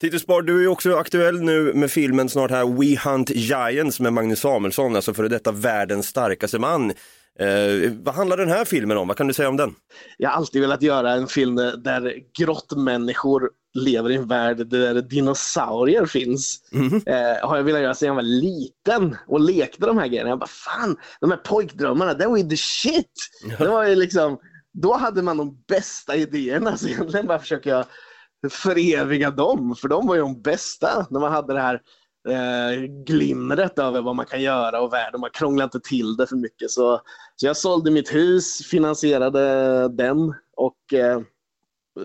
[0.00, 4.12] Titus Bar, du är också aktuell nu med filmen snart här We Hunt Giants med
[4.12, 6.90] Magnus Samuelsson, alltså före detta världens starkaste man.
[7.38, 9.08] Eh, vad handlar den här filmen om?
[9.08, 9.74] Vad kan du säga om den?
[10.18, 16.06] Jag har alltid velat göra en film där grottmänniskor lever i en värld där dinosaurier
[16.06, 16.60] finns.
[17.06, 20.28] Eh, har jag velat göra sedan jag var liten och lekte de här grejerna.
[20.28, 23.12] Jag bara fan, de här pojkdrömmarna, det var ju the shit.
[23.58, 24.38] Det var ju liksom,
[24.72, 26.76] då hade man de bästa idéerna.
[26.76, 27.84] Så egentligen bara försöker jag
[28.50, 31.06] föreviga dem, för de var ju de bästa.
[31.10, 31.80] När man hade det här
[32.28, 35.20] eh, glimret över vad man kan göra och världen.
[35.20, 36.70] Man krånglade inte till det för mycket.
[36.70, 37.00] Så,
[37.36, 41.20] så jag sålde mitt hus, finansierade den och eh,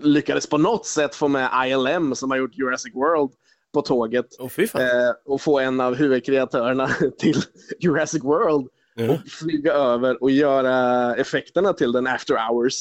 [0.02, 3.30] lyckades på något sätt få med ILM som har gjort Jurassic World
[3.74, 4.26] på tåget
[4.72, 4.82] fan.
[4.82, 4.88] eh,
[5.26, 7.36] och få en av huvudkreatörerna till
[7.80, 9.10] Jurassic World Ja.
[9.12, 12.74] och flyga över och göra effekterna till den after hours.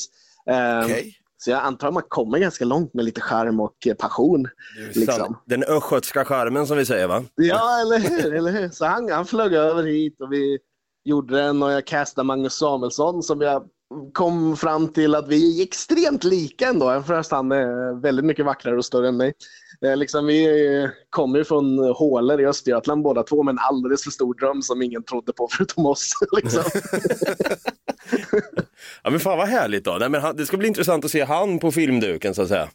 [0.50, 1.16] Eh, Okej.
[1.38, 4.48] Så jag antar att man kommer ganska långt med lite charm och eh, passion.
[4.94, 5.38] liksom.
[5.46, 7.24] Den östgötska charmen som vi säger va?
[7.36, 8.34] Ja, eller hur?
[8.36, 8.70] Eller hur?
[8.70, 10.60] Så han, han flög över hit och vi
[11.04, 13.64] gjorde den och jag castade Magnus Samuelsson som jag
[14.14, 18.46] kom fram till att vi är extremt lika ändå, även fast han är väldigt mycket
[18.46, 19.34] vackrare och större än mig.
[19.86, 24.12] Eh, Liksom, vi kommer ju från Håler i Östergötland båda två med en alldeles för
[24.12, 26.14] stor dröm som ingen trodde på förutom oss.
[26.32, 26.64] Liksom.
[29.04, 29.98] Ja men fan vad härligt då.
[30.00, 32.70] Nej, men han, det ska bli intressant att se han på filmduken så att säga.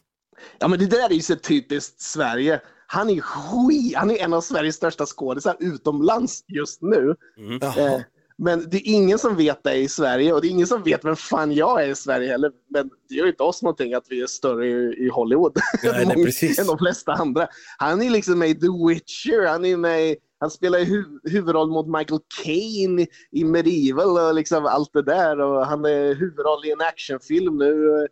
[0.59, 2.61] Ja men det där är ju så typiskt Sverige.
[2.87, 7.15] Han är skit, han är en av Sveriges största skådisar utomlands just nu.
[7.61, 8.01] Eh,
[8.37, 11.05] men det är ingen som vet det i Sverige och det är ingen som vet
[11.05, 12.51] vem fan jag är i Sverige heller.
[12.69, 16.59] Men det gör inte oss någonting att vi är större i, Hollywood Nej, nej, precis.
[16.59, 17.47] än de flesta andra.
[17.77, 21.69] Han är liksom med i The Witcher, han är med han spelar i hu huvudroll
[21.71, 25.39] mot Michael Caine i- i Medieval och liksom allt det där.
[25.41, 28.07] Och han är huvudroll i en actionfilm nu.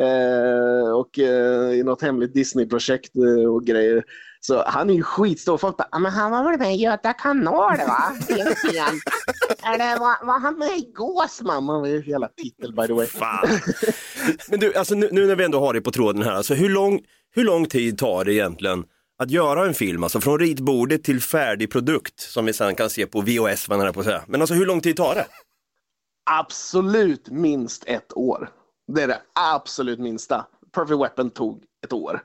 [0.00, 4.04] Eh, och eh, i något hemligt Disney-projekt eh, och grejer.
[4.46, 5.58] Så han är ju skitstor.
[5.58, 8.12] Folk bara, "Ja, men han var väl med i Göta kanal va?
[9.64, 11.66] Eller var, var han med i Gåsman?
[11.66, 13.06] Det var ju jävla titel by the way.
[13.06, 13.48] Fan.
[14.48, 16.68] Men du, alltså nu, nu när vi ändå har dig på tråden här, alltså hur
[16.68, 17.00] lång,
[17.34, 18.84] hur lång tid tar det egentligen
[19.22, 23.06] att göra en film, alltså från ritbordet till färdig produkt som vi sen kan se
[23.06, 24.22] på VHS, vad på att säga.
[24.26, 25.26] Men alltså hur lång tid tar det?
[26.30, 28.48] Absolut minst ett år.
[28.94, 29.20] Det är det
[29.54, 30.46] absolut minsta.
[30.74, 32.20] Perfect Weapon tog ett år.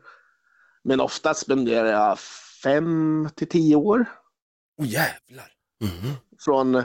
[0.84, 2.20] Men oftast spenderar jag
[2.64, 4.06] fem till tio år.
[4.78, 5.48] Åh jävlar.
[6.46, 6.84] Från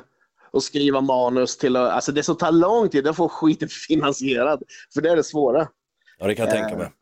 [0.52, 3.28] att skriva manus till att, alltså det som tar lång tid, det är att få
[3.28, 4.62] skiten finansierad.
[4.94, 5.68] För det är det svåra.
[6.18, 6.92] Ja, det kan jag tänka mig.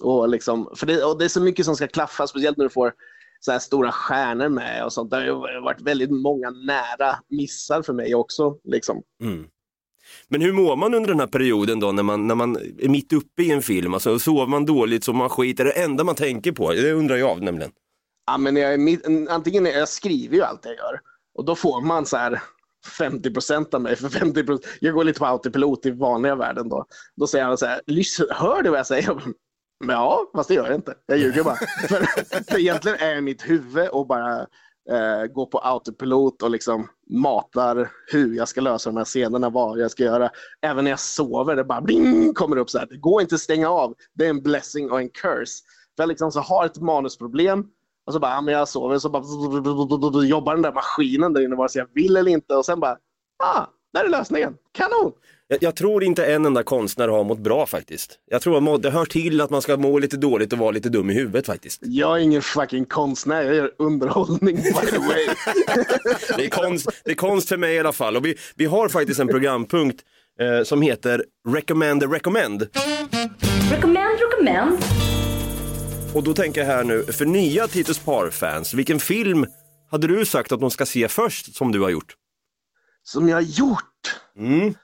[0.00, 2.70] Och, liksom, för det, och det är så mycket som ska klaffa, speciellt när du
[2.70, 2.92] får
[3.40, 5.10] så här stora stjärnor med och sånt.
[5.10, 8.58] Det har ju varit väldigt många nära missar för mig också.
[8.64, 9.02] Liksom.
[9.22, 9.46] Mm.
[10.28, 13.12] Men hur mår man under den här perioden då när man, när man är mitt
[13.12, 13.94] uppe i en film?
[13.94, 16.72] Alltså sover man dåligt, så man skit, är det enda man tänker på?
[16.72, 17.72] Det undrar jag nämligen.
[18.26, 21.00] Ja, men jag är mitt, antingen är, jag skriver ju allt jag gör
[21.34, 22.42] och då får man så här
[22.98, 23.96] 50 procent av mig.
[23.96, 26.86] För 50% jag går lite på autopilot i vanliga världen då.
[27.16, 29.20] Då säger han så här, "Lys- hör du vad jag säger?
[29.84, 30.94] Men ja, fast det gör jag inte.
[31.06, 31.56] Jag ljuger bara.
[31.88, 32.04] för,
[32.50, 34.46] för egentligen är mitt huvud och bara
[34.90, 39.78] eh, går på autopilot och liksom matar hur jag ska lösa de här scenerna, vad
[39.78, 40.30] jag ska göra.
[40.62, 42.86] Även när jag sover, det bara bling, kommer upp så här.
[42.86, 43.94] Det går inte att stänga av.
[44.14, 45.64] Det är en blessing och en curse.
[45.96, 47.66] För jag liksom så har ett manusproblem
[48.06, 51.56] och så bara, ja, men jag sover, så bara jobbar den där maskinen där inne
[51.56, 52.96] vare sig jag vill eller inte och sen bara,
[53.44, 54.56] ah, där är lösningen.
[54.72, 55.12] Kanon!
[55.52, 58.18] Jag, jag tror inte en enda konstnär har mått bra faktiskt.
[58.30, 60.70] Jag tror att må- det hör till att man ska må lite dåligt och vara
[60.70, 61.80] lite dum i huvudet faktiskt.
[61.84, 65.26] Jag är ingen fucking konstnär, jag gör underhållning by the way.
[66.36, 68.16] Det är konst, det är konst för mig i alla fall.
[68.16, 70.04] Och vi, vi har faktiskt en programpunkt
[70.40, 72.68] eh, som heter Recommend Recommend.
[73.70, 74.78] Recommend, recommend.
[76.14, 79.46] Och då tänker jag här nu, för nya Titus Par-fans, vilken film
[79.90, 82.14] hade du sagt att de ska se först som du har gjort?
[83.02, 84.16] Som jag har gjort.
[84.38, 84.74] Mm.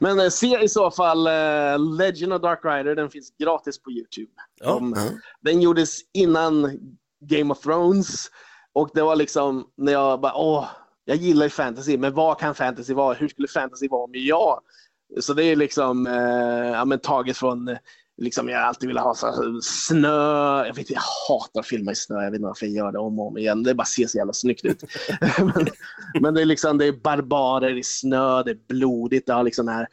[0.00, 3.90] Men eh, se i så fall eh, Legend of Dark Rider, den finns gratis på
[3.90, 4.32] Youtube.
[4.60, 4.74] Ja.
[4.74, 4.94] De,
[5.40, 6.78] Den gjordes innan
[7.20, 8.30] Game of Thrones
[8.72, 10.66] och det var liksom när jag bara, åh,
[11.04, 13.14] jag gillar ju fantasy, men vad kan fantasy vara?
[13.14, 14.60] Hur skulle fantasy vara med jag?
[15.20, 17.76] Så det är liksom eh, ja, men taget från
[18.22, 21.94] Liksom jag alltid ville ha så här, snö, jag, vet, jag hatar att filma i
[21.94, 24.06] snö, jag vet inte varför jag gör det om och om igen, det bara ser
[24.06, 24.84] så jävla snyggt ut.
[25.38, 25.66] men,
[26.20, 29.66] men det är liksom, det är barbarer i snö, det är blodigt, det har liksom
[29.66, 29.86] den här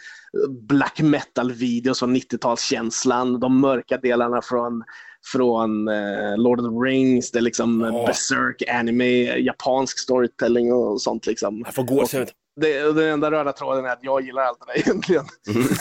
[0.50, 4.84] black metal-videos från 90-talskänslan, de mörka delarna från,
[5.32, 8.06] från eh, Lord of the Rings, det är liksom Ja.
[8.06, 11.62] berserk anime, japansk storytelling och sånt liksom.
[11.66, 12.28] Jag får gåshud.
[12.62, 15.26] Det, den enda röda tråden är att jag gillar allt det där egentligen.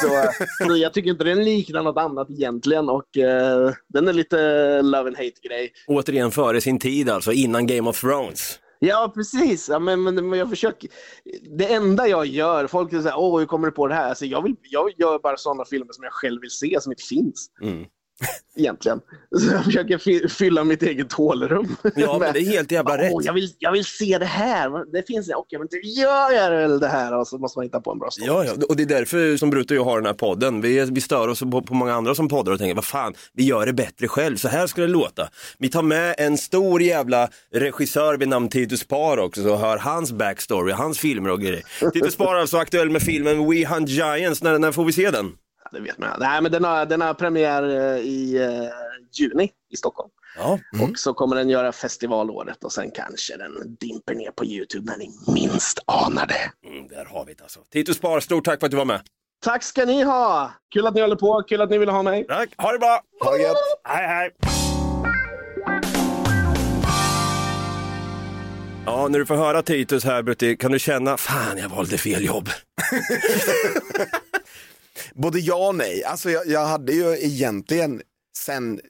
[0.01, 4.13] Så, eh, så jag tycker inte den liknar något annat egentligen och eh, den är
[4.13, 5.73] lite love and hate grej.
[5.87, 8.59] Återigen före sin tid alltså, innan Game of Thrones.
[8.81, 9.69] Ja, precis.
[9.69, 10.91] Ja, men, men, men jag försöker.
[11.59, 14.09] Det enda jag gör, folk säger åh, hur kommer du på det här?
[14.09, 17.03] Alltså, jag, vill, jag gör bara sådana filmer som jag själv vill se, som inte
[17.03, 17.51] finns.
[17.63, 17.85] Mm.
[18.57, 19.01] Egentligen.
[19.39, 21.77] Så jag försöker fy- fylla mitt eget hålrum.
[21.97, 23.13] Ja, men det är helt jävla rätt.
[23.23, 24.93] Jag, vill, jag vill se det här.
[24.93, 25.35] Det finns det.
[25.35, 27.19] Okej, men då gör jag väl det här.
[27.19, 28.27] Och så måste man hitta på en bra story.
[28.27, 30.61] Ja, ja, och det är därför som Bruto och jag har den här podden.
[30.61, 33.45] Vi, vi stör oss på, på många andra som poddar och tänker, vad fan, vi
[33.45, 35.29] gör det bättre själv, så här ska det låta.
[35.59, 40.13] Vi tar med en stor jävla regissör vid namn Titus Par också, så hör hans
[40.13, 41.63] backstory, hans filmer och grejer.
[41.93, 45.11] Titus Par är alltså aktuell med filmen We Hunt Giants, när, när får vi se
[45.11, 45.33] den?
[45.73, 46.11] Det vet man.
[46.21, 48.69] Nej, men den har, den har premiär eh, i eh,
[49.21, 50.11] juni i Stockholm.
[50.37, 54.91] Ja, Och så kommer den göra festivalåret och sen kanske den dimper ner på Youtube
[54.91, 56.69] när ni minst anar det.
[56.69, 57.61] mm, där har vi det alltså.
[57.73, 59.01] Titus Par, stort tack för att du var med.
[59.45, 60.53] Tack ska ni ha!
[60.73, 62.25] Kul att ni håller på, kul att ni vill ha mig.
[62.29, 63.01] Tack, ha det bra!
[63.25, 63.57] Ha det gött.
[63.85, 64.31] Hej, hej!
[68.87, 72.25] Ja, när du får höra Titus här Brutti, kan du känna, fan jag valde fel
[72.25, 72.49] jobb.
[75.23, 76.05] Både ja och nej.
[76.05, 78.03] Alltså jag, jag hade ju egentligen
[78.37, 78.81] sen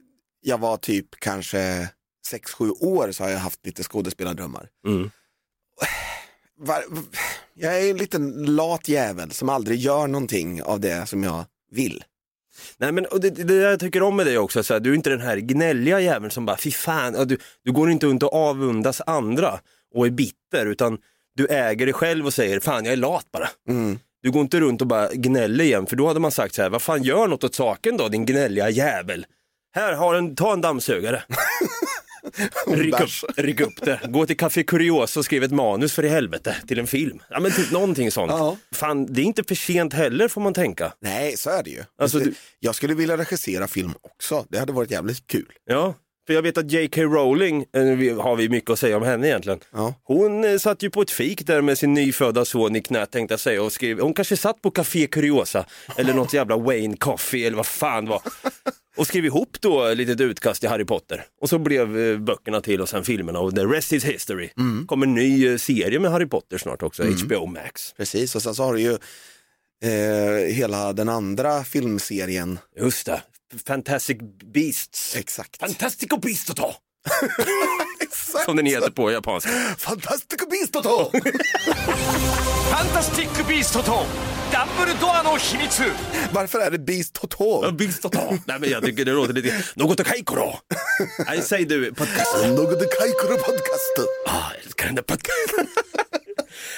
[0.41, 1.89] jag var typ kanske
[2.33, 4.69] 6-7 år så har jag haft lite skådespelardrömmar.
[4.87, 5.11] Mm.
[7.55, 12.05] Jag är en liten lat jävel som aldrig gör någonting av det som jag vill.
[12.77, 15.11] Nej men det, det jag tycker om med dig också, så här, du är inte
[15.11, 19.03] den här gnälliga jäveln som bara, fy fan, du, du går inte runt och avundas
[19.07, 19.61] andra
[19.95, 20.99] och är bitter, utan
[21.35, 23.49] du äger dig själv och säger, fan jag är lat bara.
[24.23, 26.69] Du går inte runt och bara gnäller igen, för då hade man sagt så här,
[26.71, 29.27] vad fan gör något åt saken då, din gnälliga jävel.
[29.75, 31.23] Här, har en, ta en dammsugare.
[32.67, 34.01] Ryck upp, ryck upp det.
[34.09, 37.23] Gå till Café Curiosa och skriv ett manus för i helvete till en film.
[37.31, 38.33] Ja men typ någonting sånt.
[38.33, 38.57] Ja.
[38.73, 40.93] Fan, det är inte för sent heller får man tänka.
[41.01, 41.83] Nej, så är det ju.
[42.03, 45.53] Alltså, Det- du- Jag skulle vilja regissera film också, det hade varit jävligt kul.
[45.65, 45.95] Ja,
[46.29, 47.03] för jag vet att J.K.
[47.03, 49.59] Rowling, eh, har vi mycket att säga om henne egentligen.
[49.73, 49.95] Ja.
[50.05, 53.33] Hon eh, satt ju på ett fik där med sin nyfödda son i knät tänkte
[53.33, 55.67] jag säga och skrev, hon kanske satt på Café Curiosa
[55.97, 58.23] eller något jävla Wayne Coffee eller vad fan det var.
[58.97, 61.25] Och skrev ihop då ett litet utkast till Harry Potter.
[61.41, 64.51] Och så blev eh, böckerna till och sen filmerna och the rest is history.
[64.87, 67.95] kommer en ny serie med Harry Potter snart också, HBO Max.
[67.97, 68.93] Precis, och sen så har du ju
[69.85, 72.59] eh, hela den andra filmserien.
[72.81, 73.23] Just det,
[73.67, 74.19] Fantastic
[74.55, 75.17] Beasts.
[75.17, 75.57] Exakt.
[75.61, 76.75] Fantastico Beastoto!
[78.01, 78.45] Exakt.
[78.45, 79.51] Som den heter på japanska.
[79.79, 81.11] Fantastico Beastoto!
[82.71, 84.07] Fantastico Beastoto!
[86.33, 87.73] Varför är det Beast Toto?
[87.73, 88.39] Beast Total.
[88.47, 89.65] Nej, men jag tycker det låter lite...
[89.75, 90.59] Något Kaikoro!
[91.27, 92.47] Nej, säg du podcast.
[92.47, 93.99] Något Kaikoro podcast.
[94.27, 95.67] Ah, jag älskar den där podcasten.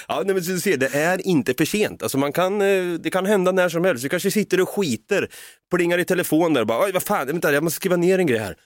[0.08, 2.02] Ja, nej, men så du ser, det är inte för sent.
[2.02, 4.02] Alltså man kan, eh, det kan hända när som helst.
[4.02, 5.28] Du kanske sitter och skiter,
[5.74, 8.26] plingar i telefon där och bara, oj vad fan, vänta, jag måste skriva ner en
[8.26, 8.56] grej här.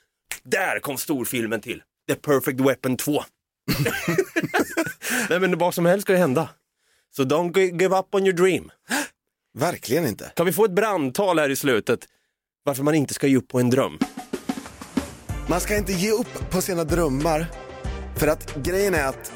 [0.44, 1.82] Där kom storfilmen till.
[2.08, 3.22] The Perfect Weapon 2.
[5.30, 6.48] nej men vad som helst ska ju hända.
[7.16, 8.70] Så don't gi- give up on your dream.
[9.58, 10.32] Verkligen inte.
[10.36, 12.00] Kan vi få ett brandtal här i slutet?
[12.64, 13.98] Varför man inte ska ge upp på en dröm.
[15.48, 17.46] Man ska inte ge upp på sina drömmar.
[18.16, 19.32] För att grejen är att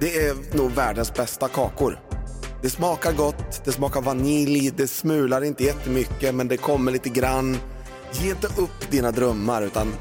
[0.00, 2.00] det är nog världens bästa kakor.
[2.62, 7.56] Det smakar gott, det smakar vanilj, det smular inte jättemycket men det kommer lite grann.
[8.12, 9.94] Ge inte upp dina drömmar utan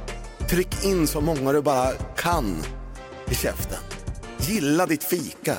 [0.50, 2.64] tryck in så många du bara kan
[3.30, 3.80] i käften.
[4.38, 5.58] Gilla ditt fika.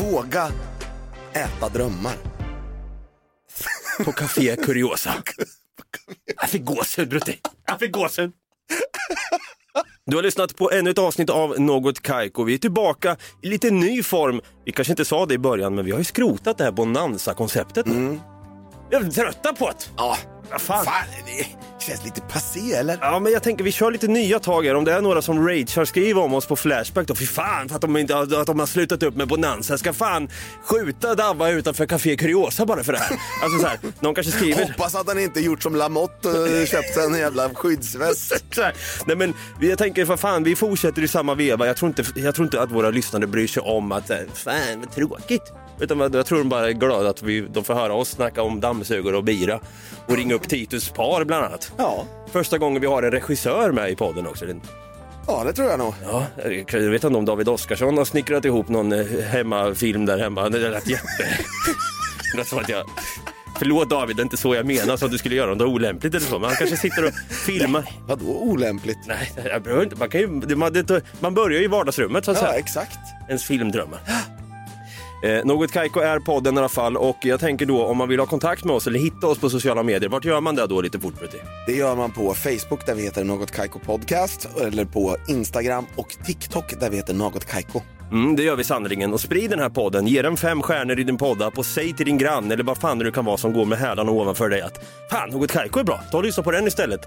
[0.00, 0.52] Våga
[1.32, 2.14] äta drömmar.
[4.04, 5.14] På Café Curiosa.
[6.40, 7.40] Jag fick gåshud Brutti.
[7.66, 8.32] Jag fick gåshud.
[10.06, 12.44] Du har lyssnat på ännu ett avsnitt av Något Kaiko.
[12.44, 14.40] Vi är tillbaka i lite ny form.
[14.64, 17.86] Vi kanske inte sa det i början, men vi har ju skrotat det här Bonanza-konceptet
[17.86, 18.20] nu.
[18.90, 19.90] Vi är trötta på det.
[19.96, 20.16] Ja,
[20.52, 20.84] Vad fan?
[20.84, 21.46] fan, det
[21.84, 22.98] känns lite passé eller?
[23.00, 24.74] Ja, men jag tänker vi kör lite nya tag här.
[24.74, 27.14] Om det är några som ragear, skriv om oss på Flashback då.
[27.14, 29.72] Fy fan för att de, inte, har- att de har slutat upp med Bonanza.
[29.72, 30.28] Jag ska fan
[30.64, 33.08] skjuta Davva utanför Café Curiosa bara för det här.
[33.42, 34.62] Alltså så här, någon kanske skriver...
[34.62, 38.32] Hoppas att han inte gjort som Lamotte och köpt en jävla skyddsväst.
[39.06, 41.66] Nej men jag tänker för fan, vi fortsätter i samma veva.
[41.66, 44.80] Jag tror inte, jag tror inte att våra lyssnare bryr sig om att, eh, fan
[44.80, 45.42] vad tråkigt.
[45.80, 48.60] Utan jag tror de bara är glada att vi, de får höra oss snacka om
[48.60, 49.60] dammsugare och bira.
[50.06, 51.72] Och ringa upp Titus par bland annat.
[51.78, 52.04] Ja.
[52.32, 54.44] Första gången vi har en regissör med i podden också.
[55.26, 55.94] ja, det tror jag nog.
[56.04, 56.26] Ja,
[56.72, 60.48] jag vet inte om David Oskarsson har snickrat ihop någon eh, hemmafilm där hemma.
[60.48, 61.06] Det lät jätte...
[62.32, 62.84] Det lät som att jag...
[63.58, 66.14] Förlåt David, det är inte så jag menar, så att du skulle göra något olämpligt
[66.14, 66.38] eller så.
[66.38, 67.12] Men han kanske sitter och
[67.46, 67.84] filmar.
[68.06, 68.98] Vadå olämpligt?
[69.06, 69.96] Nej, jag behöver inte.
[69.96, 72.58] Man, kan ju, man, det, man börjar ju i vardagsrummet så att Ja, säga.
[72.58, 72.98] exakt.
[73.28, 74.00] Ens filmdrömmar.
[75.22, 78.20] Eh, Något Kaiko är podden i alla fall och jag tänker då om man vill
[78.20, 80.80] ha kontakt med oss eller hitta oss på sociala medier, vart gör man det då
[80.80, 81.36] lite fort Brutti?
[81.66, 86.16] Det gör man på Facebook där vi heter Något Kaiko Podcast eller på Instagram och
[86.26, 87.80] TikTok där vi heter Något Kaiko.
[88.12, 91.04] Mm, det gör vi sannerligen och sprid den här podden, ge den fem stjärnor i
[91.04, 93.52] din poddapp och säg till din granne eller vad fan det nu kan vara som
[93.52, 96.50] går med hälarna ovanför dig att fan, Något Kaiko är bra, ta och lyssna på
[96.50, 97.00] den istället.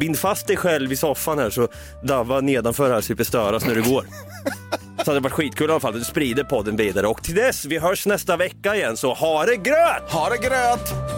[0.00, 1.68] Bind fast dig själv i soffan här så
[2.02, 4.04] Davva nedanför här slipper störas när du går.
[5.04, 7.64] Så hade det varit skitkul i alla fall, du sprider podden vidare och till dess,
[7.64, 10.02] vi hörs nästa vecka igen så ha det gröt!
[10.10, 11.17] Ha det gröt!